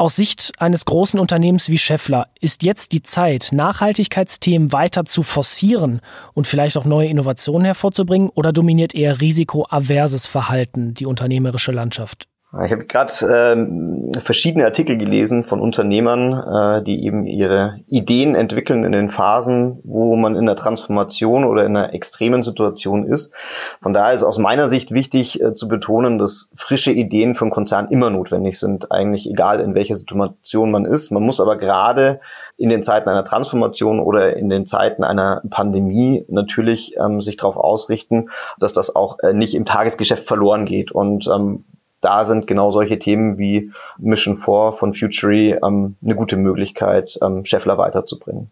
Aus 0.00 0.14
Sicht 0.14 0.52
eines 0.58 0.84
großen 0.84 1.18
Unternehmens 1.18 1.68
wie 1.70 1.76
Scheffler 1.76 2.28
ist 2.40 2.62
jetzt 2.62 2.92
die 2.92 3.02
Zeit, 3.02 3.48
Nachhaltigkeitsthemen 3.50 4.72
weiter 4.72 5.04
zu 5.04 5.24
forcieren 5.24 6.00
und 6.34 6.46
vielleicht 6.46 6.76
auch 6.76 6.84
neue 6.84 7.08
Innovationen 7.08 7.64
hervorzubringen 7.64 8.28
oder 8.28 8.52
dominiert 8.52 8.94
eher 8.94 9.20
risikoaverses 9.20 10.24
Verhalten 10.24 10.94
die 10.94 11.04
unternehmerische 11.04 11.72
Landschaft? 11.72 12.28
Ich 12.64 12.72
habe 12.72 12.86
gerade 12.86 13.12
ähm, 13.30 14.10
verschiedene 14.18 14.64
Artikel 14.64 14.96
gelesen 14.96 15.44
von 15.44 15.60
Unternehmern, 15.60 16.78
äh, 16.78 16.82
die 16.82 17.04
eben 17.04 17.26
ihre 17.26 17.80
Ideen 17.88 18.34
entwickeln 18.34 18.84
in 18.84 18.92
den 18.92 19.10
Phasen, 19.10 19.80
wo 19.84 20.16
man 20.16 20.34
in 20.34 20.46
der 20.46 20.56
Transformation 20.56 21.44
oder 21.44 21.66
in 21.66 21.76
einer 21.76 21.92
extremen 21.92 22.42
Situation 22.42 23.04
ist. 23.04 23.34
Von 23.82 23.92
daher 23.92 24.14
ist 24.14 24.22
aus 24.22 24.38
meiner 24.38 24.70
Sicht 24.70 24.92
wichtig 24.92 25.42
äh, 25.42 25.52
zu 25.52 25.68
betonen, 25.68 26.16
dass 26.16 26.50
frische 26.54 26.90
Ideen 26.90 27.34
für 27.34 27.44
einen 27.44 27.50
Konzern 27.50 27.88
immer 27.90 28.08
notwendig 28.08 28.58
sind, 28.58 28.90
eigentlich 28.90 29.28
egal 29.28 29.60
in 29.60 29.74
welcher 29.74 29.96
Situation 29.96 30.70
man 30.70 30.86
ist. 30.86 31.12
Man 31.12 31.24
muss 31.24 31.40
aber 31.40 31.58
gerade 31.58 32.18
in 32.56 32.70
den 32.70 32.82
Zeiten 32.82 33.10
einer 33.10 33.26
Transformation 33.26 34.00
oder 34.00 34.38
in 34.38 34.48
den 34.48 34.64
Zeiten 34.64 35.04
einer 35.04 35.42
Pandemie 35.50 36.24
natürlich 36.28 36.96
ähm, 36.98 37.20
sich 37.20 37.36
darauf 37.36 37.58
ausrichten, 37.58 38.30
dass 38.58 38.72
das 38.72 38.96
auch 38.96 39.18
äh, 39.18 39.34
nicht 39.34 39.54
im 39.54 39.66
Tagesgeschäft 39.66 40.24
verloren 40.24 40.64
geht. 40.64 40.92
Und 40.92 41.28
ähm, 41.28 41.66
da 42.00 42.24
sind 42.24 42.46
genau 42.46 42.70
solche 42.70 42.98
Themen 42.98 43.38
wie 43.38 43.72
Mission 43.98 44.36
4 44.36 44.72
von 44.72 44.92
Futury 44.92 45.58
ähm, 45.64 45.96
eine 46.04 46.14
gute 46.14 46.36
Möglichkeit, 46.36 47.18
ähm, 47.22 47.44
Scheffler 47.44 47.78
weiterzubringen. 47.78 48.50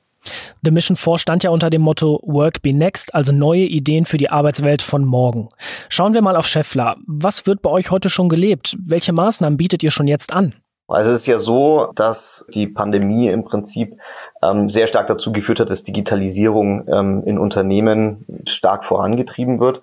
The 0.62 0.70
Mission 0.70 0.96
4 0.96 1.18
stand 1.18 1.44
ja 1.44 1.50
unter 1.50 1.70
dem 1.70 1.82
Motto 1.82 2.20
Work 2.24 2.62
Be 2.62 2.72
Next, 2.72 3.14
also 3.14 3.32
neue 3.32 3.60
Ideen 3.60 4.04
für 4.04 4.16
die 4.16 4.30
Arbeitswelt 4.30 4.82
von 4.82 5.04
morgen. 5.04 5.48
Schauen 5.88 6.14
wir 6.14 6.22
mal 6.22 6.36
auf 6.36 6.46
Scheffler. 6.46 6.96
Was 7.06 7.46
wird 7.46 7.62
bei 7.62 7.70
euch 7.70 7.90
heute 7.90 8.10
schon 8.10 8.28
gelebt? 8.28 8.76
Welche 8.80 9.12
Maßnahmen 9.12 9.56
bietet 9.56 9.82
ihr 9.82 9.90
schon 9.90 10.08
jetzt 10.08 10.32
an? 10.32 10.54
Also 10.88 11.10
es 11.10 11.22
ist 11.22 11.26
ja 11.26 11.38
so, 11.38 11.90
dass 11.96 12.46
die 12.54 12.68
Pandemie 12.68 13.26
im 13.28 13.42
Prinzip 13.42 13.98
ähm, 14.40 14.70
sehr 14.70 14.86
stark 14.86 15.08
dazu 15.08 15.32
geführt 15.32 15.58
hat, 15.58 15.68
dass 15.68 15.82
Digitalisierung 15.82 16.86
ähm, 16.86 17.24
in 17.24 17.38
Unternehmen 17.38 18.24
stark 18.46 18.84
vorangetrieben 18.84 19.58
wird. 19.58 19.82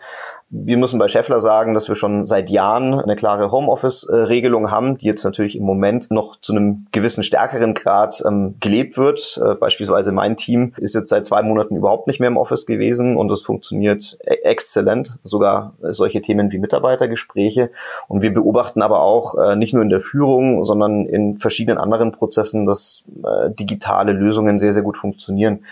Wir 0.55 0.77
müssen 0.77 0.99
bei 0.99 1.07
Scheffler 1.07 1.39
sagen, 1.39 1.73
dass 1.73 1.87
wir 1.89 1.95
schon 1.95 2.23
seit 2.23 2.51
Jahren 2.51 2.93
eine 2.93 3.15
klare 3.15 3.51
Homeoffice-Regelung 3.51 4.69
haben, 4.69 4.99
die 4.99 5.07
jetzt 5.07 5.23
natürlich 5.23 5.55
im 5.57 5.63
Moment 5.63 6.11
noch 6.11 6.35
zu 6.39 6.53
einem 6.53 6.85
gewissen 6.91 7.23
stärkeren 7.23 7.73
Grad 7.73 8.21
ähm, 8.23 8.53
gelebt 8.59 8.95
wird. 8.95 9.41
Äh, 9.43 9.55
beispielsweise 9.55 10.11
mein 10.11 10.37
Team 10.37 10.73
ist 10.77 10.93
jetzt 10.93 11.09
seit 11.09 11.25
zwei 11.25 11.41
Monaten 11.41 11.75
überhaupt 11.75 12.05
nicht 12.05 12.19
mehr 12.19 12.29
im 12.29 12.37
Office 12.37 12.67
gewesen 12.67 13.17
und 13.17 13.31
es 13.31 13.41
funktioniert 13.41 14.19
e 14.23 14.35
exzellent, 14.43 15.17
sogar 15.23 15.73
solche 15.81 16.21
Themen 16.21 16.51
wie 16.51 16.59
Mitarbeitergespräche. 16.59 17.71
Und 18.07 18.21
wir 18.21 18.31
beobachten 18.31 18.83
aber 18.83 19.01
auch 19.01 19.35
äh, 19.39 19.55
nicht 19.55 19.73
nur 19.73 19.81
in 19.81 19.89
der 19.89 20.01
Führung, 20.01 20.63
sondern 20.63 21.07
in 21.07 21.35
verschiedenen 21.35 21.79
anderen 21.79 22.11
Prozessen, 22.11 22.67
dass 22.67 23.05
äh, 23.23 23.49
digitale 23.49 24.11
Lösungen 24.11 24.59
sehr, 24.59 24.71
sehr 24.71 24.83
gut 24.83 24.97
funktionieren. 24.97 25.65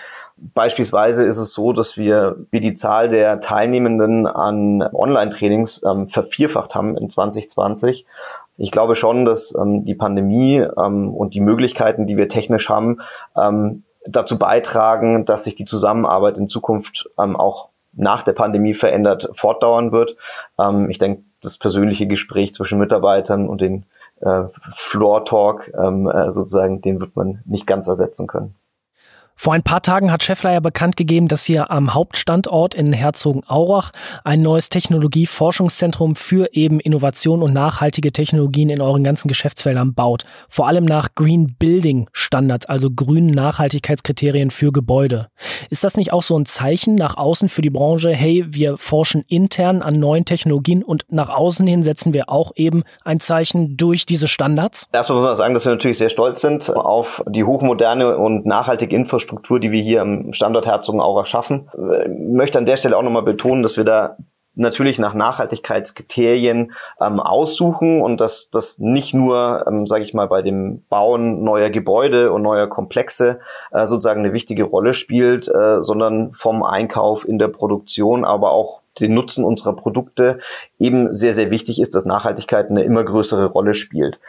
Beispielsweise 0.53 1.23
ist 1.23 1.37
es 1.37 1.53
so, 1.53 1.71
dass 1.71 1.97
wir, 1.97 2.35
wir 2.49 2.61
die 2.61 2.73
Zahl 2.73 3.09
der 3.09 3.39
Teilnehmenden 3.39 4.25
an 4.25 4.81
Online-Trainings 4.81 5.83
ähm, 5.83 6.07
vervierfacht 6.07 6.73
haben 6.73 6.97
in 6.97 7.09
2020. 7.09 8.07
Ich 8.57 8.71
glaube 8.71 8.95
schon, 8.95 9.25
dass 9.25 9.55
ähm, 9.55 9.85
die 9.85 9.93
Pandemie 9.93 10.57
ähm, 10.57 11.13
und 11.13 11.35
die 11.35 11.41
Möglichkeiten, 11.41 12.07
die 12.07 12.17
wir 12.17 12.27
technisch 12.27 12.69
haben, 12.69 13.01
ähm, 13.37 13.83
dazu 14.07 14.39
beitragen, 14.39 15.25
dass 15.25 15.43
sich 15.43 15.53
die 15.53 15.65
Zusammenarbeit 15.65 16.39
in 16.39 16.49
Zukunft 16.49 17.09
ähm, 17.19 17.35
auch 17.35 17.69
nach 17.93 18.23
der 18.23 18.33
Pandemie 18.33 18.73
verändert 18.73 19.29
fortdauern 19.33 19.91
wird. 19.91 20.15
Ähm, 20.59 20.89
ich 20.89 20.97
denke, 20.97 21.23
das 21.43 21.57
persönliche 21.57 22.07
Gespräch 22.07 22.53
zwischen 22.53 22.79
Mitarbeitern 22.79 23.47
und 23.47 23.61
den 23.61 23.85
äh, 24.21 24.43
Floor 24.71 25.25
Talk 25.25 25.71
ähm, 25.77 26.07
äh, 26.07 26.31
sozusagen, 26.31 26.81
den 26.81 26.99
wird 26.99 27.15
man 27.15 27.41
nicht 27.45 27.67
ganz 27.67 27.87
ersetzen 27.87 28.27
können. 28.27 28.55
Vor 29.41 29.53
ein 29.53 29.63
paar 29.63 29.81
Tagen 29.81 30.11
hat 30.11 30.23
Scheffler 30.23 30.53
ja 30.53 30.59
bekannt 30.59 30.97
gegeben, 30.97 31.27
dass 31.27 31.49
ihr 31.49 31.71
am 31.71 31.95
Hauptstandort 31.95 32.75
in 32.75 32.93
Herzogenaurach 32.93 33.91
ein 34.23 34.43
neues 34.43 34.69
Technologieforschungszentrum 34.69 36.15
für 36.15 36.53
eben 36.53 36.79
Innovation 36.79 37.41
und 37.41 37.51
nachhaltige 37.51 38.11
Technologien 38.11 38.69
in 38.69 38.81
euren 38.81 39.03
ganzen 39.03 39.27
Geschäftsfeldern 39.27 39.95
baut. 39.95 40.25
Vor 40.47 40.67
allem 40.67 40.83
nach 40.83 41.15
Green 41.15 41.55
Building 41.57 42.07
Standards, 42.13 42.67
also 42.67 42.91
grünen 42.91 43.33
Nachhaltigkeitskriterien 43.33 44.51
für 44.51 44.71
Gebäude. 44.71 45.29
Ist 45.71 45.83
das 45.83 45.97
nicht 45.97 46.13
auch 46.13 46.23
so 46.23 46.37
ein 46.37 46.45
Zeichen 46.45 46.93
nach 46.93 47.17
außen 47.17 47.49
für 47.49 47.63
die 47.63 47.71
Branche, 47.71 48.11
hey, 48.11 48.45
wir 48.47 48.77
forschen 48.77 49.23
intern 49.27 49.81
an 49.81 49.99
neuen 49.99 50.25
Technologien 50.25 50.83
und 50.83 51.05
nach 51.09 51.29
außen 51.29 51.65
hin 51.65 51.81
setzen 51.81 52.13
wir 52.13 52.29
auch 52.29 52.51
eben 52.55 52.83
ein 53.05 53.19
Zeichen 53.19 53.75
durch 53.75 54.05
diese 54.05 54.27
Standards? 54.27 54.87
Erstmal 54.93 55.19
muss 55.19 55.27
man 55.29 55.35
sagen, 55.35 55.53
dass 55.55 55.65
wir 55.65 55.71
natürlich 55.71 55.97
sehr 55.97 56.09
stolz 56.09 56.41
sind 56.41 56.69
auf 56.75 57.23
die 57.27 57.43
hochmoderne 57.43 58.17
und 58.17 58.45
nachhaltige 58.45 58.95
Infrastruktur 58.95 59.20
Infrastruktur, 59.21 59.59
die 59.59 59.71
wir 59.71 59.81
hier 59.81 60.01
am 60.01 60.33
Standort 60.33 60.65
Herzogenaurach 60.65 61.25
schaffen. 61.25 61.69
Ich 61.73 62.35
möchte 62.35 62.57
an 62.57 62.65
der 62.65 62.77
Stelle 62.77 62.97
auch 62.97 63.03
nochmal 63.03 63.23
betonen, 63.23 63.63
dass 63.63 63.77
wir 63.77 63.83
da 63.83 64.17
natürlich 64.53 64.99
nach 64.99 65.13
Nachhaltigkeitskriterien 65.13 66.73
ähm, 66.99 67.19
aussuchen 67.21 68.01
und 68.01 68.19
dass 68.19 68.49
das 68.49 68.79
nicht 68.79 69.13
nur, 69.13 69.63
ähm, 69.65 69.85
sage 69.85 70.03
ich 70.03 70.13
mal, 70.13 70.27
bei 70.27 70.41
dem 70.41 70.83
Bauen 70.89 71.43
neuer 71.43 71.69
Gebäude 71.69 72.33
und 72.33 72.41
neuer 72.41 72.67
Komplexe 72.67 73.39
äh, 73.71 73.85
sozusagen 73.85 74.25
eine 74.25 74.33
wichtige 74.33 74.65
Rolle 74.65 74.93
spielt, 74.93 75.47
äh, 75.47 75.81
sondern 75.81 76.33
vom 76.33 76.63
Einkauf 76.63 77.25
in 77.25 77.39
der 77.39 77.47
Produktion, 77.47 78.25
aber 78.25 78.51
auch 78.51 78.80
den 78.99 79.13
Nutzen 79.13 79.43
unserer 79.43 79.75
Produkte 79.75 80.39
eben 80.79 81.13
sehr, 81.13 81.33
sehr 81.33 81.51
wichtig 81.51 81.79
ist, 81.79 81.95
dass 81.95 82.05
Nachhaltigkeit 82.05 82.69
eine 82.69 82.83
immer 82.83 83.03
größere 83.03 83.45
Rolle 83.45 83.73
spielt. 83.73 84.19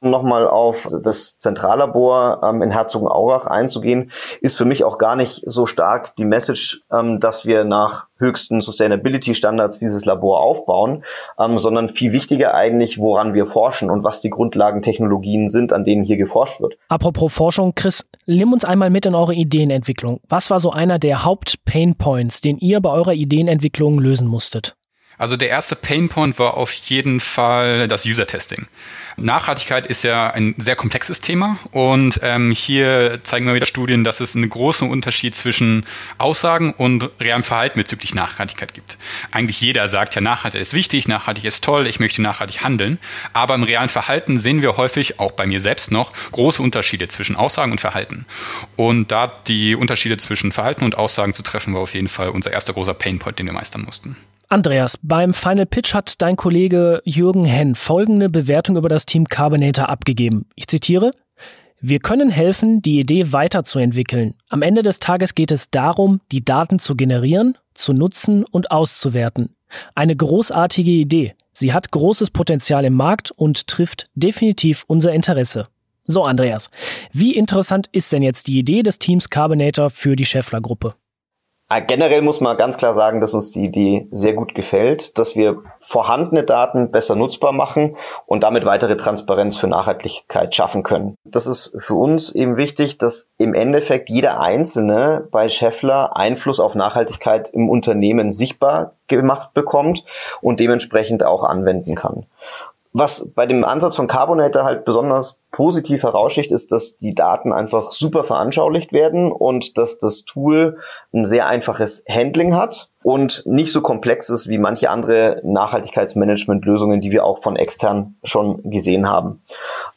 Um 0.00 0.10
nochmal 0.10 0.46
auf 0.46 0.88
das 1.02 1.38
Zentrallabor 1.38 2.40
ähm, 2.44 2.62
in 2.62 2.70
Herzogenaurach 2.70 3.46
einzugehen, 3.46 4.10
ist 4.40 4.56
für 4.56 4.64
mich 4.64 4.84
auch 4.84 4.98
gar 4.98 5.16
nicht 5.16 5.42
so 5.46 5.66
stark 5.66 6.14
die 6.16 6.24
Message, 6.24 6.82
ähm, 6.92 7.20
dass 7.20 7.46
wir 7.46 7.64
nach 7.64 8.06
höchsten 8.22 8.62
Sustainability-Standards 8.62 9.78
dieses 9.78 10.04
Labor 10.06 10.40
aufbauen, 10.40 11.04
ähm, 11.38 11.58
sondern 11.58 11.88
viel 11.90 12.12
wichtiger 12.12 12.54
eigentlich, 12.54 12.98
woran 12.98 13.34
wir 13.34 13.44
forschen 13.44 13.90
und 13.90 14.04
was 14.04 14.22
die 14.22 14.30
Grundlagentechnologien 14.30 15.48
sind, 15.50 15.72
an 15.72 15.84
denen 15.84 16.04
hier 16.04 16.16
geforscht 16.16 16.60
wird. 16.60 16.78
Apropos 16.88 17.32
Forschung, 17.32 17.74
Chris, 17.74 18.06
nimm 18.26 18.52
uns 18.52 18.64
einmal 18.64 18.88
mit 18.88 19.04
in 19.04 19.14
eure 19.14 19.34
Ideenentwicklung. 19.34 20.20
Was 20.28 20.50
war 20.50 20.60
so 20.60 20.70
einer 20.70 20.98
der 20.98 21.24
Haupt-Pain-Points, 21.24 22.40
den 22.40 22.56
ihr 22.58 22.80
bei 22.80 22.90
eurer 22.90 23.12
Ideenentwicklung 23.12 23.98
lösen 23.98 24.28
musstet? 24.28 24.74
Also 25.22 25.36
der 25.36 25.50
erste 25.50 25.76
Painpoint 25.76 26.40
war 26.40 26.56
auf 26.56 26.72
jeden 26.72 27.20
Fall 27.20 27.86
das 27.86 28.04
User-Testing. 28.04 28.66
Nachhaltigkeit 29.16 29.86
ist 29.86 30.02
ja 30.02 30.28
ein 30.28 30.56
sehr 30.58 30.74
komplexes 30.74 31.20
Thema 31.20 31.58
und 31.70 32.18
ähm, 32.24 32.50
hier 32.50 33.20
zeigen 33.22 33.46
wir 33.46 33.54
wieder 33.54 33.66
Studien, 33.66 34.02
dass 34.02 34.18
es 34.18 34.34
einen 34.34 34.50
großen 34.50 34.90
Unterschied 34.90 35.36
zwischen 35.36 35.86
Aussagen 36.18 36.72
und 36.72 37.08
realem 37.20 37.44
Verhalten 37.44 37.78
bezüglich 37.78 38.16
Nachhaltigkeit 38.16 38.74
gibt. 38.74 38.98
Eigentlich 39.30 39.60
jeder 39.60 39.86
sagt 39.86 40.16
ja, 40.16 40.20
Nachhaltigkeit 40.20 40.60
ist 40.60 40.74
wichtig, 40.74 41.06
nachhaltig 41.06 41.44
ist 41.44 41.62
toll, 41.62 41.86
ich 41.86 42.00
möchte 42.00 42.20
nachhaltig 42.20 42.64
handeln, 42.64 42.98
aber 43.32 43.54
im 43.54 43.62
realen 43.62 43.90
Verhalten 43.90 44.40
sehen 44.40 44.60
wir 44.60 44.76
häufig, 44.76 45.20
auch 45.20 45.30
bei 45.30 45.46
mir 45.46 45.60
selbst 45.60 45.92
noch, 45.92 46.10
große 46.32 46.60
Unterschiede 46.60 47.06
zwischen 47.06 47.36
Aussagen 47.36 47.70
und 47.70 47.80
Verhalten. 47.80 48.26
Und 48.74 49.12
da 49.12 49.28
die 49.46 49.76
Unterschiede 49.76 50.16
zwischen 50.16 50.50
Verhalten 50.50 50.82
und 50.82 50.98
Aussagen 50.98 51.32
zu 51.32 51.44
treffen, 51.44 51.74
war 51.74 51.82
auf 51.82 51.94
jeden 51.94 52.08
Fall 52.08 52.30
unser 52.30 52.50
erster 52.50 52.72
großer 52.72 52.94
Painpoint, 52.94 53.38
den 53.38 53.46
wir 53.46 53.52
meistern 53.52 53.82
mussten. 53.82 54.16
Andreas, 54.52 54.98
beim 55.00 55.32
Final 55.32 55.64
Pitch 55.64 55.94
hat 55.94 56.20
dein 56.20 56.36
Kollege 56.36 57.00
Jürgen 57.06 57.46
Henn 57.46 57.74
folgende 57.74 58.28
Bewertung 58.28 58.76
über 58.76 58.90
das 58.90 59.06
Team 59.06 59.26
Carbonator 59.26 59.88
abgegeben. 59.88 60.44
Ich 60.56 60.66
zitiere. 60.66 61.12
Wir 61.80 62.00
können 62.00 62.28
helfen, 62.28 62.82
die 62.82 63.00
Idee 63.00 63.32
weiterzuentwickeln. 63.32 64.34
Am 64.50 64.60
Ende 64.60 64.82
des 64.82 64.98
Tages 64.98 65.34
geht 65.34 65.52
es 65.52 65.70
darum, 65.70 66.20
die 66.32 66.44
Daten 66.44 66.78
zu 66.78 66.96
generieren, 66.96 67.56
zu 67.72 67.94
nutzen 67.94 68.44
und 68.44 68.70
auszuwerten. 68.70 69.56
Eine 69.94 70.14
großartige 70.14 70.90
Idee. 70.90 71.32
Sie 71.52 71.72
hat 71.72 71.90
großes 71.90 72.30
Potenzial 72.30 72.84
im 72.84 72.92
Markt 72.92 73.30
und 73.30 73.68
trifft 73.68 74.10
definitiv 74.14 74.84
unser 74.86 75.14
Interesse. 75.14 75.68
So, 76.04 76.24
Andreas, 76.24 76.68
wie 77.10 77.34
interessant 77.36 77.88
ist 77.92 78.12
denn 78.12 78.20
jetzt 78.20 78.48
die 78.48 78.58
Idee 78.58 78.82
des 78.82 78.98
Teams 78.98 79.30
Carbonator 79.30 79.88
für 79.88 80.14
die 80.14 80.26
Scheffler-Gruppe? 80.26 80.94
Ah, 81.74 81.80
generell 81.80 82.20
muss 82.20 82.42
man 82.42 82.58
ganz 82.58 82.76
klar 82.76 82.92
sagen, 82.92 83.20
dass 83.20 83.32
uns 83.32 83.52
die 83.52 83.62
Idee 83.62 84.06
sehr 84.10 84.34
gut 84.34 84.54
gefällt, 84.54 85.16
dass 85.18 85.36
wir 85.36 85.62
vorhandene 85.80 86.44
Daten 86.44 86.90
besser 86.90 87.16
nutzbar 87.16 87.52
machen 87.52 87.96
und 88.26 88.42
damit 88.42 88.66
weitere 88.66 88.94
Transparenz 88.94 89.56
für 89.56 89.68
Nachhaltigkeit 89.68 90.54
schaffen 90.54 90.82
können. 90.82 91.16
Das 91.24 91.46
ist 91.46 91.74
für 91.78 91.94
uns 91.94 92.30
eben 92.30 92.58
wichtig, 92.58 92.98
dass 92.98 93.30
im 93.38 93.54
Endeffekt 93.54 94.10
jeder 94.10 94.38
Einzelne 94.38 95.26
bei 95.30 95.48
Scheffler 95.48 96.14
Einfluss 96.14 96.60
auf 96.60 96.74
Nachhaltigkeit 96.74 97.48
im 97.48 97.70
Unternehmen 97.70 98.32
sichtbar 98.32 98.92
gemacht 99.08 99.54
bekommt 99.54 100.04
und 100.42 100.60
dementsprechend 100.60 101.24
auch 101.24 101.42
anwenden 101.42 101.94
kann. 101.94 102.26
Was 102.94 103.30
bei 103.34 103.46
dem 103.46 103.64
Ansatz 103.64 103.96
von 103.96 104.06
Carbonator 104.06 104.64
halt 104.64 104.84
besonders 104.84 105.40
positiv 105.50 106.02
heraussticht, 106.02 106.52
ist, 106.52 106.72
dass 106.72 106.98
die 106.98 107.14
Daten 107.14 107.50
einfach 107.50 107.90
super 107.90 108.22
veranschaulicht 108.22 108.92
werden 108.92 109.32
und 109.32 109.78
dass 109.78 109.96
das 109.96 110.24
Tool 110.26 110.78
ein 111.14 111.24
sehr 111.24 111.46
einfaches 111.46 112.04
Handling 112.06 112.54
hat 112.54 112.90
und 113.02 113.44
nicht 113.46 113.72
so 113.72 113.80
komplex 113.80 114.28
ist 114.28 114.46
wie 114.48 114.58
manche 114.58 114.90
andere 114.90 115.40
Nachhaltigkeitsmanagement-Lösungen, 115.42 117.00
die 117.00 117.12
wir 117.12 117.24
auch 117.24 117.42
von 117.42 117.56
extern 117.56 118.16
schon 118.24 118.60
gesehen 118.70 119.08
haben. 119.08 119.42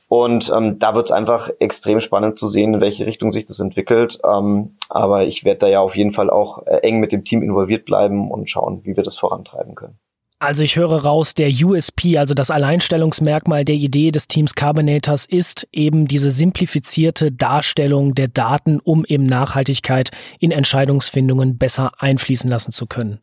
Und 0.07 0.49
ähm, 0.55 0.79
da 0.79 0.95
wird 0.95 1.07
es 1.07 1.11
einfach 1.11 1.49
extrem 1.59 1.99
spannend 1.99 2.39
zu 2.39 2.47
sehen, 2.47 2.75
in 2.75 2.81
welche 2.81 3.05
Richtung 3.05 3.33
sich 3.33 3.45
das 3.45 3.59
entwickelt. 3.59 4.19
Ähm, 4.23 4.77
aber 4.87 5.25
ich 5.25 5.43
werde 5.43 5.59
da 5.59 5.67
ja 5.67 5.81
auf 5.81 5.97
jeden 5.97 6.11
Fall 6.11 6.29
auch 6.29 6.65
äh, 6.65 6.77
eng 6.77 7.01
mit 7.01 7.11
dem 7.11 7.25
Team 7.25 7.43
involviert 7.43 7.83
bleiben 7.83 8.31
und 8.31 8.49
schauen, 8.49 8.81
wie 8.85 8.95
wir 8.95 9.03
das 9.03 9.17
vorantreiben 9.17 9.75
können. 9.75 9.99
Also 10.37 10.63
ich 10.63 10.75
höre 10.75 11.01
raus, 11.03 11.33
der 11.33 11.49
USP, 11.49 12.17
also 12.17 12.33
das 12.33 12.51
Alleinstellungsmerkmal 12.51 13.63
der 13.63 13.75
Idee 13.75 14.11
des 14.11 14.27
Teams 14.27 14.53
Carbonators 14.53 15.25
ist 15.25 15.65
eben 15.71 16.09
diese 16.09 16.29
simplifizierte 16.29 17.31
Darstellung 17.31 18.15
der 18.15 18.27
Daten, 18.27 18.81
um 18.81 19.05
eben 19.05 19.25
Nachhaltigkeit 19.25 20.11
in 20.39 20.51
Entscheidungsfindungen 20.51 21.57
besser 21.57 21.93
einfließen 21.99 22.49
lassen 22.49 22.73
zu 22.73 22.85
können. 22.85 23.19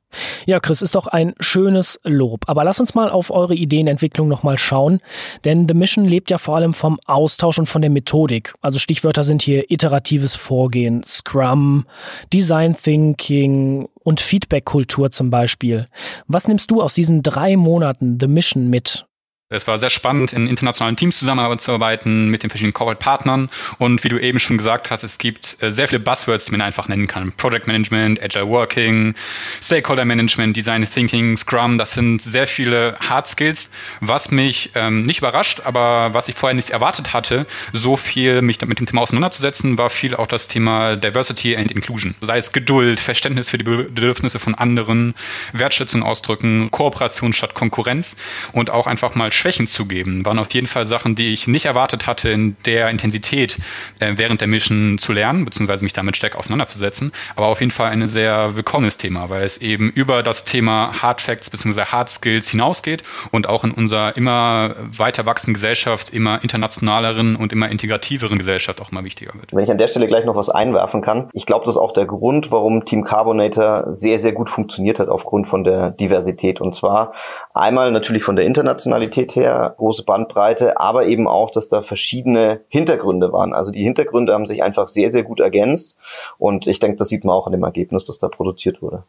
Ja, 0.46 0.58
Chris, 0.58 0.80
ist 0.80 0.94
doch 0.94 1.06
ein 1.06 1.34
schönes 1.38 2.00
Lob. 2.02 2.44
Aber 2.46 2.64
lass 2.64 2.80
uns 2.80 2.94
mal 2.94 3.10
auf 3.10 3.30
eure 3.30 3.54
Ideenentwicklung 3.54 4.28
nochmal 4.28 4.56
schauen, 4.56 5.00
denn 5.44 5.68
The 5.68 5.74
Mission 5.74 6.06
lebt 6.06 6.30
ja 6.30 6.38
vor 6.38 6.56
allem 6.56 6.72
vom 6.72 6.98
Austausch 7.04 7.58
und 7.58 7.66
von 7.66 7.82
der 7.82 7.90
Methodik. 7.90 8.54
Also 8.62 8.78
Stichwörter 8.78 9.22
sind 9.22 9.42
hier 9.42 9.70
iteratives 9.70 10.34
Vorgehen, 10.34 11.02
Scrum, 11.02 11.84
Design 12.32 12.74
Thinking 12.74 13.88
und 14.04 14.20
Feedback-Kultur 14.20 15.10
zum 15.10 15.30
Beispiel. 15.30 15.86
Was 16.26 16.48
nimmst 16.48 16.70
du 16.70 16.82
aus 16.82 16.94
diesen 16.94 17.22
drei 17.22 17.56
Monaten 17.56 18.18
The 18.20 18.28
Mission 18.28 18.68
mit? 18.68 19.06
Es 19.52 19.66
war 19.66 19.78
sehr 19.78 19.90
spannend, 19.90 20.32
in 20.32 20.46
internationalen 20.46 20.96
Teams 20.96 21.18
zusammenzuarbeiten, 21.18 22.28
mit 22.28 22.42
den 22.42 22.50
verschiedenen 22.50 22.72
Corporate-Partnern. 22.72 23.50
Und 23.78 24.04
wie 24.04 24.08
du 24.08 24.18
eben 24.18 24.40
schon 24.40 24.58
gesagt 24.58 24.90
hast, 24.90 25.04
es 25.04 25.18
gibt 25.18 25.58
äh, 25.60 25.70
sehr 25.70 25.88
viele 25.88 26.00
Buzzwords, 26.00 26.46
die 26.46 26.52
man 26.52 26.62
einfach 26.62 26.88
nennen 26.88 27.06
kann. 27.06 27.32
Project 27.32 27.66
Management, 27.66 28.22
Agile 28.22 28.48
Working, 28.48 29.14
Stakeholder 29.62 30.04
Management, 30.04 30.56
Design 30.56 30.86
Thinking, 30.86 31.36
Scrum. 31.36 31.78
Das 31.78 31.92
sind 31.92 32.22
sehr 32.22 32.46
viele 32.46 32.96
Hard 33.00 33.28
Skills, 33.28 33.70
was 34.00 34.30
mich 34.30 34.70
ähm, 34.74 35.02
nicht 35.04 35.18
überrascht, 35.18 35.60
aber 35.64 36.14
was 36.14 36.28
ich 36.28 36.34
vorher 36.34 36.54
nicht 36.54 36.70
erwartet 36.70 37.12
hatte, 37.12 37.46
so 37.72 37.96
viel 37.96 38.42
mich 38.42 38.60
mit 38.62 38.78
dem 38.78 38.86
Thema 38.86 39.02
auseinanderzusetzen, 39.02 39.78
war 39.78 39.90
viel 39.90 40.14
auch 40.14 40.26
das 40.26 40.48
Thema 40.48 40.96
Diversity 40.96 41.56
and 41.56 41.70
Inclusion. 41.70 42.14
Sei 42.20 42.38
es 42.38 42.52
Geduld, 42.52 43.00
Verständnis 43.00 43.50
für 43.50 43.58
die 43.58 43.64
Bedürfnisse 43.64 44.38
von 44.38 44.54
anderen, 44.54 45.14
Wertschätzung 45.52 46.02
ausdrücken, 46.02 46.70
Kooperation 46.70 47.32
statt 47.32 47.54
Konkurrenz 47.54 48.16
und 48.52 48.70
auch 48.70 48.86
einfach 48.86 49.14
mal 49.14 49.30
Schwächen 49.42 49.66
zugeben, 49.66 50.24
waren 50.24 50.38
auf 50.38 50.52
jeden 50.52 50.68
Fall 50.68 50.86
Sachen, 50.86 51.16
die 51.16 51.32
ich 51.32 51.48
nicht 51.48 51.64
erwartet 51.64 52.06
hatte, 52.06 52.28
in 52.28 52.56
der 52.64 52.90
Intensität 52.90 53.58
äh, 53.98 54.12
während 54.14 54.40
der 54.40 54.46
Mission 54.46 54.98
zu 54.98 55.12
lernen, 55.12 55.44
beziehungsweise 55.44 55.82
mich 55.82 55.92
damit 55.92 56.16
stärker 56.16 56.38
auseinanderzusetzen. 56.38 57.10
Aber 57.34 57.48
auf 57.48 57.58
jeden 57.58 57.72
Fall 57.72 57.90
ein 57.90 58.06
sehr 58.06 58.54
willkommenes 58.54 58.98
Thema, 58.98 59.30
weil 59.30 59.42
es 59.42 59.58
eben 59.58 59.90
über 59.90 60.22
das 60.22 60.44
Thema 60.44 61.02
Hard 61.02 61.20
Facts 61.20 61.50
bzw. 61.50 61.86
Hard 61.86 62.08
Skills 62.08 62.50
hinausgeht 62.50 63.02
und 63.32 63.48
auch 63.48 63.64
in 63.64 63.72
unserer 63.72 64.16
immer 64.16 64.76
weiter 64.96 65.26
wachsenden 65.26 65.54
Gesellschaft, 65.54 66.10
immer 66.10 66.40
internationaleren 66.44 67.34
und 67.34 67.52
immer 67.52 67.68
integrativeren 67.68 68.38
Gesellschaft 68.38 68.80
auch 68.80 68.92
immer 68.92 69.02
wichtiger 69.02 69.34
wird. 69.34 69.52
Wenn 69.52 69.64
ich 69.64 69.70
an 69.72 69.78
der 69.78 69.88
Stelle 69.88 70.06
gleich 70.06 70.24
noch 70.24 70.36
was 70.36 70.50
einwerfen 70.50 71.02
kann, 71.02 71.30
ich 71.32 71.46
glaube, 71.46 71.64
das 71.64 71.74
ist 71.74 71.80
auch 71.80 71.92
der 71.92 72.06
Grund, 72.06 72.52
warum 72.52 72.84
Team 72.84 73.02
Carbonator 73.02 73.86
sehr, 73.88 74.20
sehr 74.20 74.32
gut 74.32 74.48
funktioniert 74.48 75.00
hat 75.00 75.08
aufgrund 75.08 75.48
von 75.48 75.64
der 75.64 75.90
Diversität. 75.90 76.60
Und 76.60 76.76
zwar 76.76 77.12
einmal 77.54 77.90
natürlich 77.90 78.22
von 78.22 78.36
der 78.36 78.44
Internationalität 78.44 79.31
her, 79.36 79.74
große 79.76 80.04
Bandbreite, 80.04 80.80
aber 80.80 81.06
eben 81.06 81.28
auch, 81.28 81.50
dass 81.50 81.68
da 81.68 81.82
verschiedene 81.82 82.60
Hintergründe 82.68 83.32
waren. 83.32 83.52
Also 83.52 83.72
die 83.72 83.82
Hintergründe 83.82 84.34
haben 84.34 84.46
sich 84.46 84.62
einfach 84.62 84.88
sehr, 84.88 85.10
sehr 85.10 85.22
gut 85.22 85.40
ergänzt 85.40 85.96
und 86.38 86.66
ich 86.66 86.78
denke, 86.78 86.96
das 86.96 87.08
sieht 87.08 87.24
man 87.24 87.34
auch 87.34 87.46
an 87.46 87.52
dem 87.52 87.62
Ergebnis, 87.62 88.04
das 88.04 88.18
da 88.18 88.28
produziert 88.28 88.82
wurde. 88.82 89.04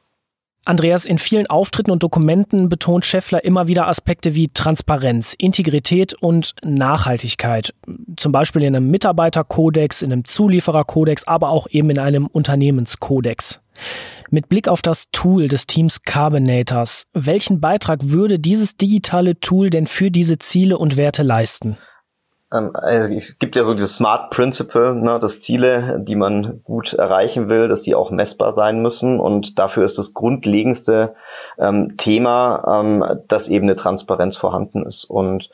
Andreas, 0.66 1.06
in 1.06 1.18
vielen 1.18 1.48
Auftritten 1.48 1.92
und 1.92 2.04
Dokumenten 2.04 2.70
betont 2.70 3.06
Scheffler 3.06 3.44
immer 3.44 3.68
wieder 3.68 3.88
Aspekte 3.88 4.34
wie 4.34 4.48
Transparenz, 4.48 5.36
Integrität 5.38 6.14
und 6.22 6.56
Nachhaltigkeit. 6.64 7.74
Zum 8.16 8.32
Beispiel 8.32 8.64
in 8.64 8.74
einem 8.74 8.90
Mitarbeiterkodex, 8.90 10.02
in 10.02 10.14
einem 10.14 10.24
Zuliefererkodex, 10.24 11.28
aber 11.28 11.50
auch 11.50 11.68
eben 11.70 11.90
in 11.90 12.00
einem 12.00 12.28
Unternehmenskodex. 12.28 13.60
Mit 14.30 14.50
Blick 14.50 14.68
auf 14.68 14.82
das 14.82 15.10
Tool 15.12 15.48
des 15.48 15.68
Teams 15.68 16.02
Carbonators, 16.02 17.04
welchen 17.14 17.60
Beitrag 17.60 18.00
würde 18.04 18.40
dieses 18.40 18.78
digitale 18.78 19.40
Tool 19.40 19.70
denn 19.70 19.88
für 19.88 20.12
diese 20.12 20.38
Ziele 20.40 20.78
und 20.78 20.98
Werte 20.98 21.24
leisten? 21.24 21.78
Ähm, 22.54 22.72
also 22.74 23.14
es 23.14 23.38
gibt 23.40 23.56
ja 23.56 23.64
so 23.64 23.74
dieses 23.74 23.96
Smart 23.96 24.30
Principle, 24.30 24.96
ne, 24.96 25.20
dass 25.20 25.40
Ziele, 25.40 26.00
die 26.00 26.16
man 26.16 26.62
gut 26.64 26.94
erreichen 26.94 27.50
will, 27.50 27.68
dass 27.68 27.82
die 27.82 27.96
auch 27.96 28.12
messbar 28.12 28.52
sein 28.52 28.82
müssen. 28.82 29.20
Und 29.20 29.60
dafür 29.60 29.84
ist 29.84 29.98
das 29.98 30.14
grundlegendste 30.14 31.16
ähm, 31.58 31.96
Thema, 31.98 32.82
ähm, 32.82 33.04
dass 33.28 33.48
eben 33.48 33.66
eine 33.66 33.76
Transparenz 33.76 34.38
vorhanden 34.38 34.86
ist. 34.86 35.06
Und 35.06 35.50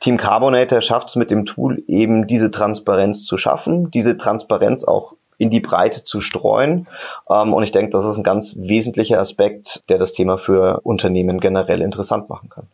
Team 0.00 0.18
Carbonator 0.18 0.82
schafft 0.82 1.08
es 1.08 1.16
mit 1.16 1.30
dem 1.30 1.46
Tool 1.46 1.82
eben 1.86 2.26
diese 2.26 2.50
Transparenz 2.50 3.24
zu 3.24 3.38
schaffen, 3.38 3.90
diese 3.90 4.18
Transparenz 4.18 4.84
auch 4.84 5.14
in 5.38 5.50
die 5.50 5.60
Breite 5.60 6.04
zu 6.04 6.20
streuen. 6.20 6.86
Ähm, 7.28 7.52
und 7.52 7.62
ich 7.62 7.72
denke, 7.72 7.90
das 7.90 8.04
ist 8.04 8.16
ein 8.16 8.24
ganz 8.24 8.56
wesentlicher 8.58 9.18
Aspekt, 9.18 9.82
der 9.88 9.98
das 9.98 10.12
Thema 10.12 10.38
für 10.38 10.80
Unternehmen 10.82 11.40
generell 11.40 11.80
interessant 11.80 12.28
machen 12.28 12.48
kann. 12.48 12.66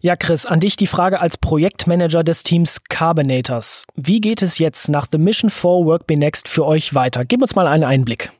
Ja, 0.00 0.14
Chris, 0.14 0.46
an 0.46 0.60
dich 0.60 0.76
die 0.76 0.86
Frage 0.86 1.20
als 1.20 1.36
Projektmanager 1.36 2.22
des 2.22 2.44
Teams 2.44 2.84
Carbonators. 2.88 3.84
Wie 3.96 4.20
geht 4.20 4.42
es 4.42 4.58
jetzt 4.58 4.88
nach 4.88 5.08
The 5.10 5.18
Mission 5.18 5.50
4 5.50 5.70
Work 5.86 6.06
Be 6.06 6.16
Next 6.16 6.48
für 6.48 6.64
euch 6.64 6.94
weiter? 6.94 7.24
Gib 7.24 7.42
uns 7.42 7.56
mal 7.56 7.66
einen 7.66 7.82
Einblick. 7.82 8.30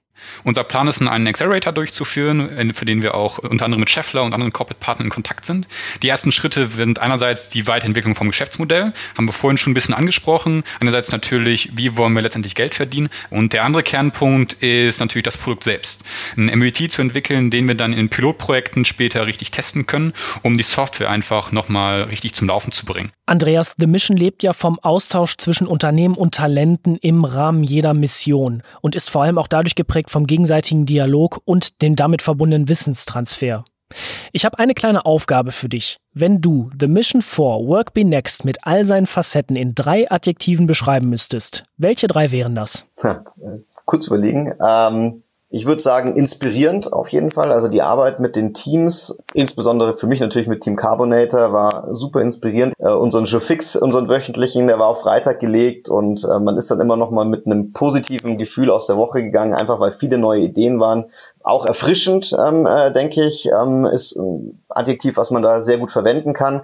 Unser 0.44 0.64
Plan 0.64 0.88
ist, 0.88 1.00
einen 1.00 1.26
Accelerator 1.26 1.72
durchzuführen, 1.72 2.74
für 2.74 2.84
den 2.84 3.02
wir 3.02 3.14
auch 3.14 3.38
unter 3.38 3.64
anderem 3.64 3.80
mit 3.80 3.90
Scheffler 3.90 4.22
und 4.22 4.34
anderen 4.34 4.52
Corporate-Partnern 4.52 5.06
in 5.06 5.10
Kontakt 5.10 5.44
sind. 5.44 5.68
Die 6.02 6.08
ersten 6.08 6.32
Schritte 6.32 6.68
sind 6.68 6.98
einerseits 6.98 7.48
die 7.48 7.66
Weiterentwicklung 7.66 8.14
vom 8.14 8.28
Geschäftsmodell, 8.28 8.92
haben 9.16 9.26
wir 9.26 9.32
vorhin 9.32 9.58
schon 9.58 9.72
ein 9.72 9.74
bisschen 9.74 9.94
angesprochen. 9.94 10.64
Einerseits 10.80 11.10
natürlich, 11.10 11.70
wie 11.76 11.96
wollen 11.96 12.12
wir 12.14 12.22
letztendlich 12.22 12.54
Geld 12.54 12.74
verdienen. 12.74 13.08
Und 13.30 13.52
der 13.52 13.64
andere 13.64 13.82
Kernpunkt 13.82 14.54
ist 14.54 15.00
natürlich 15.00 15.24
das 15.24 15.36
Produkt 15.36 15.64
selbst. 15.64 16.04
Ein 16.36 16.46
MVT 16.46 16.90
zu 16.90 17.02
entwickeln, 17.02 17.50
den 17.50 17.68
wir 17.68 17.74
dann 17.74 17.92
in 17.92 18.08
Pilotprojekten 18.08 18.84
später 18.84 19.26
richtig 19.26 19.50
testen 19.50 19.86
können, 19.86 20.12
um 20.42 20.56
die 20.56 20.64
Software 20.64 21.10
einfach 21.10 21.52
nochmal 21.52 22.02
richtig 22.04 22.34
zum 22.34 22.48
Laufen 22.48 22.72
zu 22.72 22.86
bringen. 22.86 23.10
Andreas, 23.28 23.74
The 23.78 23.86
Mission 23.86 24.16
lebt 24.16 24.42
ja 24.42 24.54
vom 24.54 24.78
Austausch 24.80 25.36
zwischen 25.36 25.66
Unternehmen 25.66 26.16
und 26.16 26.34
Talenten 26.34 26.96
im 26.96 27.24
Rahmen 27.24 27.62
jeder 27.62 27.92
Mission 27.92 28.62
und 28.80 28.96
ist 28.96 29.10
vor 29.10 29.22
allem 29.22 29.36
auch 29.36 29.48
dadurch 29.48 29.74
geprägt 29.74 30.10
vom 30.10 30.26
gegenseitigen 30.26 30.86
Dialog 30.86 31.40
und 31.44 31.82
dem 31.82 31.94
damit 31.94 32.22
verbundenen 32.22 32.68
Wissenstransfer. 32.68 33.64
Ich 34.32 34.44
habe 34.44 34.58
eine 34.58 34.74
kleine 34.74 35.04
Aufgabe 35.04 35.52
für 35.52 35.68
dich. 35.68 35.98
Wenn 36.14 36.40
du 36.40 36.70
The 36.78 36.86
Mission 36.86 37.22
4 37.22 37.44
Work 37.44 37.92
Be 37.92 38.04
Next 38.04 38.44
mit 38.44 38.58
all 38.62 38.86
seinen 38.86 39.06
Facetten 39.06 39.56
in 39.56 39.74
drei 39.74 40.10
Adjektiven 40.10 40.66
beschreiben 40.66 41.08
müsstest, 41.08 41.64
welche 41.76 42.06
drei 42.06 42.30
wären 42.30 42.54
das? 42.54 42.86
Ha, 43.02 43.24
kurz 43.84 44.06
überlegen. 44.06 44.54
Ähm, 44.66 45.22
ich 45.50 45.64
würde 45.64 45.80
sagen, 45.80 46.14
inspirierend 46.14 46.92
auf 46.92 47.08
jeden 47.08 47.30
Fall. 47.30 47.52
Also 47.52 47.68
die 47.68 47.80
Arbeit 47.80 48.20
mit 48.20 48.36
den 48.36 48.52
Teams, 48.52 49.18
insbesondere 49.32 49.96
für 49.96 50.06
mich 50.06 50.20
natürlich 50.20 50.46
mit 50.46 50.62
Team 50.62 50.76
Carbonator, 50.76 51.54
war 51.54 51.94
super 51.94 52.20
inspirierend. 52.20 52.74
Äh, 52.78 52.90
unseren 52.90 53.26
Show 53.26 53.40
Fix, 53.40 53.74
unseren 53.74 54.10
wöchentlichen, 54.10 54.66
der 54.66 54.78
war 54.78 54.88
auf 54.88 55.00
Freitag 55.00 55.40
gelegt 55.40 55.88
und 55.88 56.22
äh, 56.24 56.38
man 56.38 56.58
ist 56.58 56.70
dann 56.70 56.80
immer 56.80 56.96
noch 56.96 57.10
mal 57.10 57.24
mit 57.24 57.46
einem 57.46 57.72
positiven 57.72 58.36
Gefühl 58.36 58.70
aus 58.70 58.86
der 58.86 58.98
Woche 58.98 59.22
gegangen, 59.22 59.54
einfach 59.54 59.80
weil 59.80 59.92
viele 59.92 60.18
neue 60.18 60.42
Ideen 60.42 60.80
waren. 60.80 61.06
Auch 61.42 61.64
erfrischend, 61.64 62.36
ähm, 62.38 62.66
äh, 62.66 62.92
denke 62.92 63.24
ich, 63.24 63.48
ähm, 63.58 63.86
ist 63.86 64.16
ein 64.16 64.62
Adjektiv, 64.68 65.16
was 65.16 65.30
man 65.30 65.42
da 65.42 65.60
sehr 65.60 65.78
gut 65.78 65.90
verwenden 65.90 66.34
kann 66.34 66.62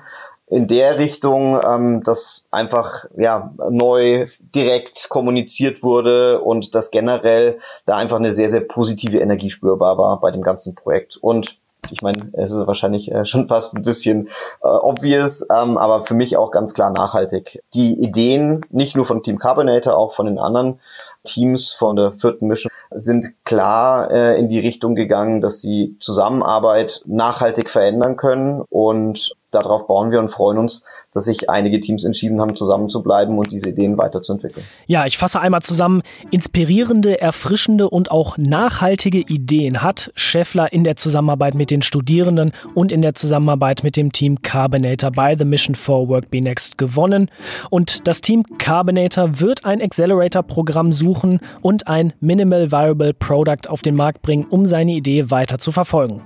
in 0.54 0.68
der 0.68 0.98
Richtung, 0.98 1.60
ähm, 1.66 2.02
dass 2.04 2.46
einfach 2.50 3.06
ja 3.16 3.52
neu 3.70 4.26
direkt 4.54 5.08
kommuniziert 5.08 5.82
wurde 5.82 6.40
und 6.40 6.74
dass 6.74 6.90
generell 6.90 7.58
da 7.86 7.96
einfach 7.96 8.18
eine 8.18 8.30
sehr 8.30 8.48
sehr 8.48 8.60
positive 8.60 9.18
Energie 9.18 9.50
spürbar 9.50 9.98
war 9.98 10.20
bei 10.20 10.30
dem 10.30 10.42
ganzen 10.42 10.74
Projekt 10.74 11.16
und 11.16 11.58
ich 11.90 12.02
meine, 12.02 12.30
es 12.32 12.50
ist 12.50 12.66
wahrscheinlich 12.66 13.12
äh, 13.12 13.26
schon 13.26 13.48
fast 13.48 13.76
ein 13.76 13.82
bisschen 13.82 14.28
äh, 14.62 14.68
obvious, 14.68 15.46
ähm, 15.50 15.76
aber 15.76 16.04
für 16.04 16.14
mich 16.14 16.36
auch 16.36 16.50
ganz 16.50 16.74
klar 16.74 16.90
nachhaltig. 16.90 17.62
Die 17.74 17.92
Ideen, 17.94 18.62
nicht 18.70 18.96
nur 18.96 19.04
von 19.04 19.22
Team 19.22 19.38
Carbonator, 19.38 19.96
auch 19.96 20.14
von 20.14 20.26
den 20.26 20.38
anderen 20.38 20.80
Teams 21.24 21.72
von 21.72 21.96
der 21.96 22.12
vierten 22.12 22.46
Mission, 22.46 22.70
sind 22.90 23.44
klar 23.44 24.10
äh, 24.10 24.38
in 24.38 24.48
die 24.48 24.60
Richtung 24.60 24.94
gegangen, 24.94 25.40
dass 25.40 25.60
sie 25.60 25.96
Zusammenarbeit 26.00 27.02
nachhaltig 27.06 27.70
verändern 27.70 28.16
können 28.16 28.62
und 28.70 29.34
darauf 29.54 29.86
bauen 29.86 30.10
wir 30.10 30.18
und 30.18 30.28
freuen 30.28 30.58
uns, 30.58 30.84
dass 31.14 31.26
sich 31.26 31.48
einige 31.48 31.80
Teams 31.80 32.04
entschieden 32.04 32.40
haben, 32.40 32.56
zusammenzubleiben 32.56 33.38
und 33.38 33.52
diese 33.52 33.68
Ideen 33.68 33.96
weiterzuentwickeln. 33.96 34.66
Ja, 34.86 35.06
ich 35.06 35.16
fasse 35.16 35.40
einmal 35.40 35.62
zusammen. 35.62 36.02
Inspirierende, 36.32 37.20
erfrischende 37.20 37.88
und 37.88 38.10
auch 38.10 38.36
nachhaltige 38.36 39.20
Ideen 39.20 39.80
hat 39.82 40.10
Scheffler 40.16 40.72
in 40.72 40.82
der 40.82 40.96
Zusammenarbeit 40.96 41.54
mit 41.54 41.70
den 41.70 41.82
Studierenden 41.82 42.50
und 42.74 42.90
in 42.90 43.00
der 43.00 43.14
Zusammenarbeit 43.14 43.84
mit 43.84 43.96
dem 43.96 44.10
Team 44.10 44.42
Carbonator 44.42 45.12
bei 45.12 45.36
The 45.38 45.44
Mission 45.44 45.76
for 45.76 46.08
Work 46.08 46.30
Be 46.30 46.40
Next 46.40 46.78
gewonnen. 46.78 47.30
Und 47.70 48.08
das 48.08 48.20
Team 48.20 48.42
Carbonator 48.58 49.38
wird 49.38 49.64
ein 49.64 49.80
Accelerator-Programm 49.80 50.92
suchen 50.92 51.38
und 51.62 51.86
ein 51.86 52.12
Minimal 52.20 52.72
Viable 52.72 53.14
Product 53.14 53.68
auf 53.68 53.82
den 53.82 53.94
Markt 53.94 54.22
bringen, 54.22 54.46
um 54.50 54.66
seine 54.66 54.92
Idee 54.92 55.30
weiter 55.30 55.58
zu 55.58 55.70
verfolgen. 55.70 56.22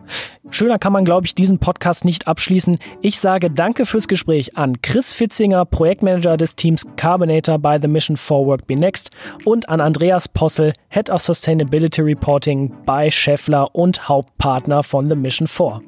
Schöner 0.51 0.79
kann 0.79 0.95
man, 0.95 1.05
glaube 1.05 1.27
ich, 1.27 1.35
diesen 1.35 1.59
Podcast 1.59 2.07
nicht 2.07 2.27
abschließen. 2.27 2.79
Ich 3.03 3.21
sage 3.21 3.51
danke 3.51 3.85
fürs 3.85 4.09
Gespräch 4.09 4.57
an 4.57 4.78
Chris 4.83 5.13
Fitzinger, 5.13 5.65
Projektmanager 5.65 6.37
des 6.37 6.57
Teams 6.57 6.87
Carbonator 6.97 7.59
by 7.59 7.79
the 7.81 7.89
Mission 7.89 8.17
for 8.17 8.47
Work 8.47 8.67
Be 8.67 8.77
Next 8.77 9.11
und 9.45 9.69
an 9.69 9.81
Andreas 9.81 10.29
Possel, 10.29 10.73
Head 10.89 11.11
of 11.11 11.23
Sustainability 11.23 12.03
Reporting 12.03 12.73
bei 12.87 13.11
Scheffler 13.11 13.75
und 13.75 14.09
Hauptpartner 14.09 14.83
von 14.83 15.09
The 15.09 15.17
Mission 15.17 15.47
4. 15.47 15.81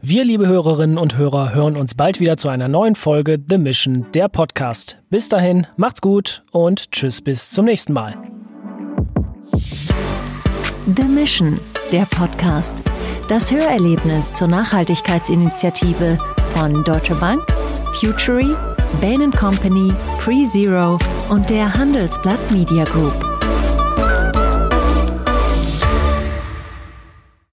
Wir, 0.00 0.24
liebe 0.24 0.46
Hörerinnen 0.46 0.98
und 0.98 1.16
Hörer, 1.16 1.54
hören 1.54 1.76
uns 1.76 1.94
bald 1.94 2.20
wieder 2.20 2.36
zu 2.36 2.48
einer 2.48 2.68
neuen 2.68 2.94
Folge 2.94 3.38
The 3.48 3.58
Mission, 3.58 4.06
der 4.14 4.28
Podcast. 4.28 4.98
Bis 5.10 5.28
dahin, 5.28 5.66
macht's 5.76 6.00
gut 6.00 6.42
und 6.50 6.90
tschüss 6.90 7.20
bis 7.20 7.50
zum 7.50 7.66
nächsten 7.66 7.92
Mal. 7.92 8.14
The 10.96 11.04
Mission, 11.04 11.60
der 11.92 12.06
Podcast. 12.06 12.74
Das 13.28 13.50
Hörerlebnis 13.52 14.32
zur 14.32 14.48
Nachhaltigkeitsinitiative 14.48 16.16
von 16.54 16.82
Deutsche 16.84 17.14
Bank, 17.16 17.42
Futury, 18.00 18.56
Bain 19.02 19.30
Company, 19.30 19.92
PreZero 20.18 20.98
und 21.28 21.50
der 21.50 21.72
Handelsblatt 21.74 22.50
Media 22.50 22.84
Group. 22.84 23.12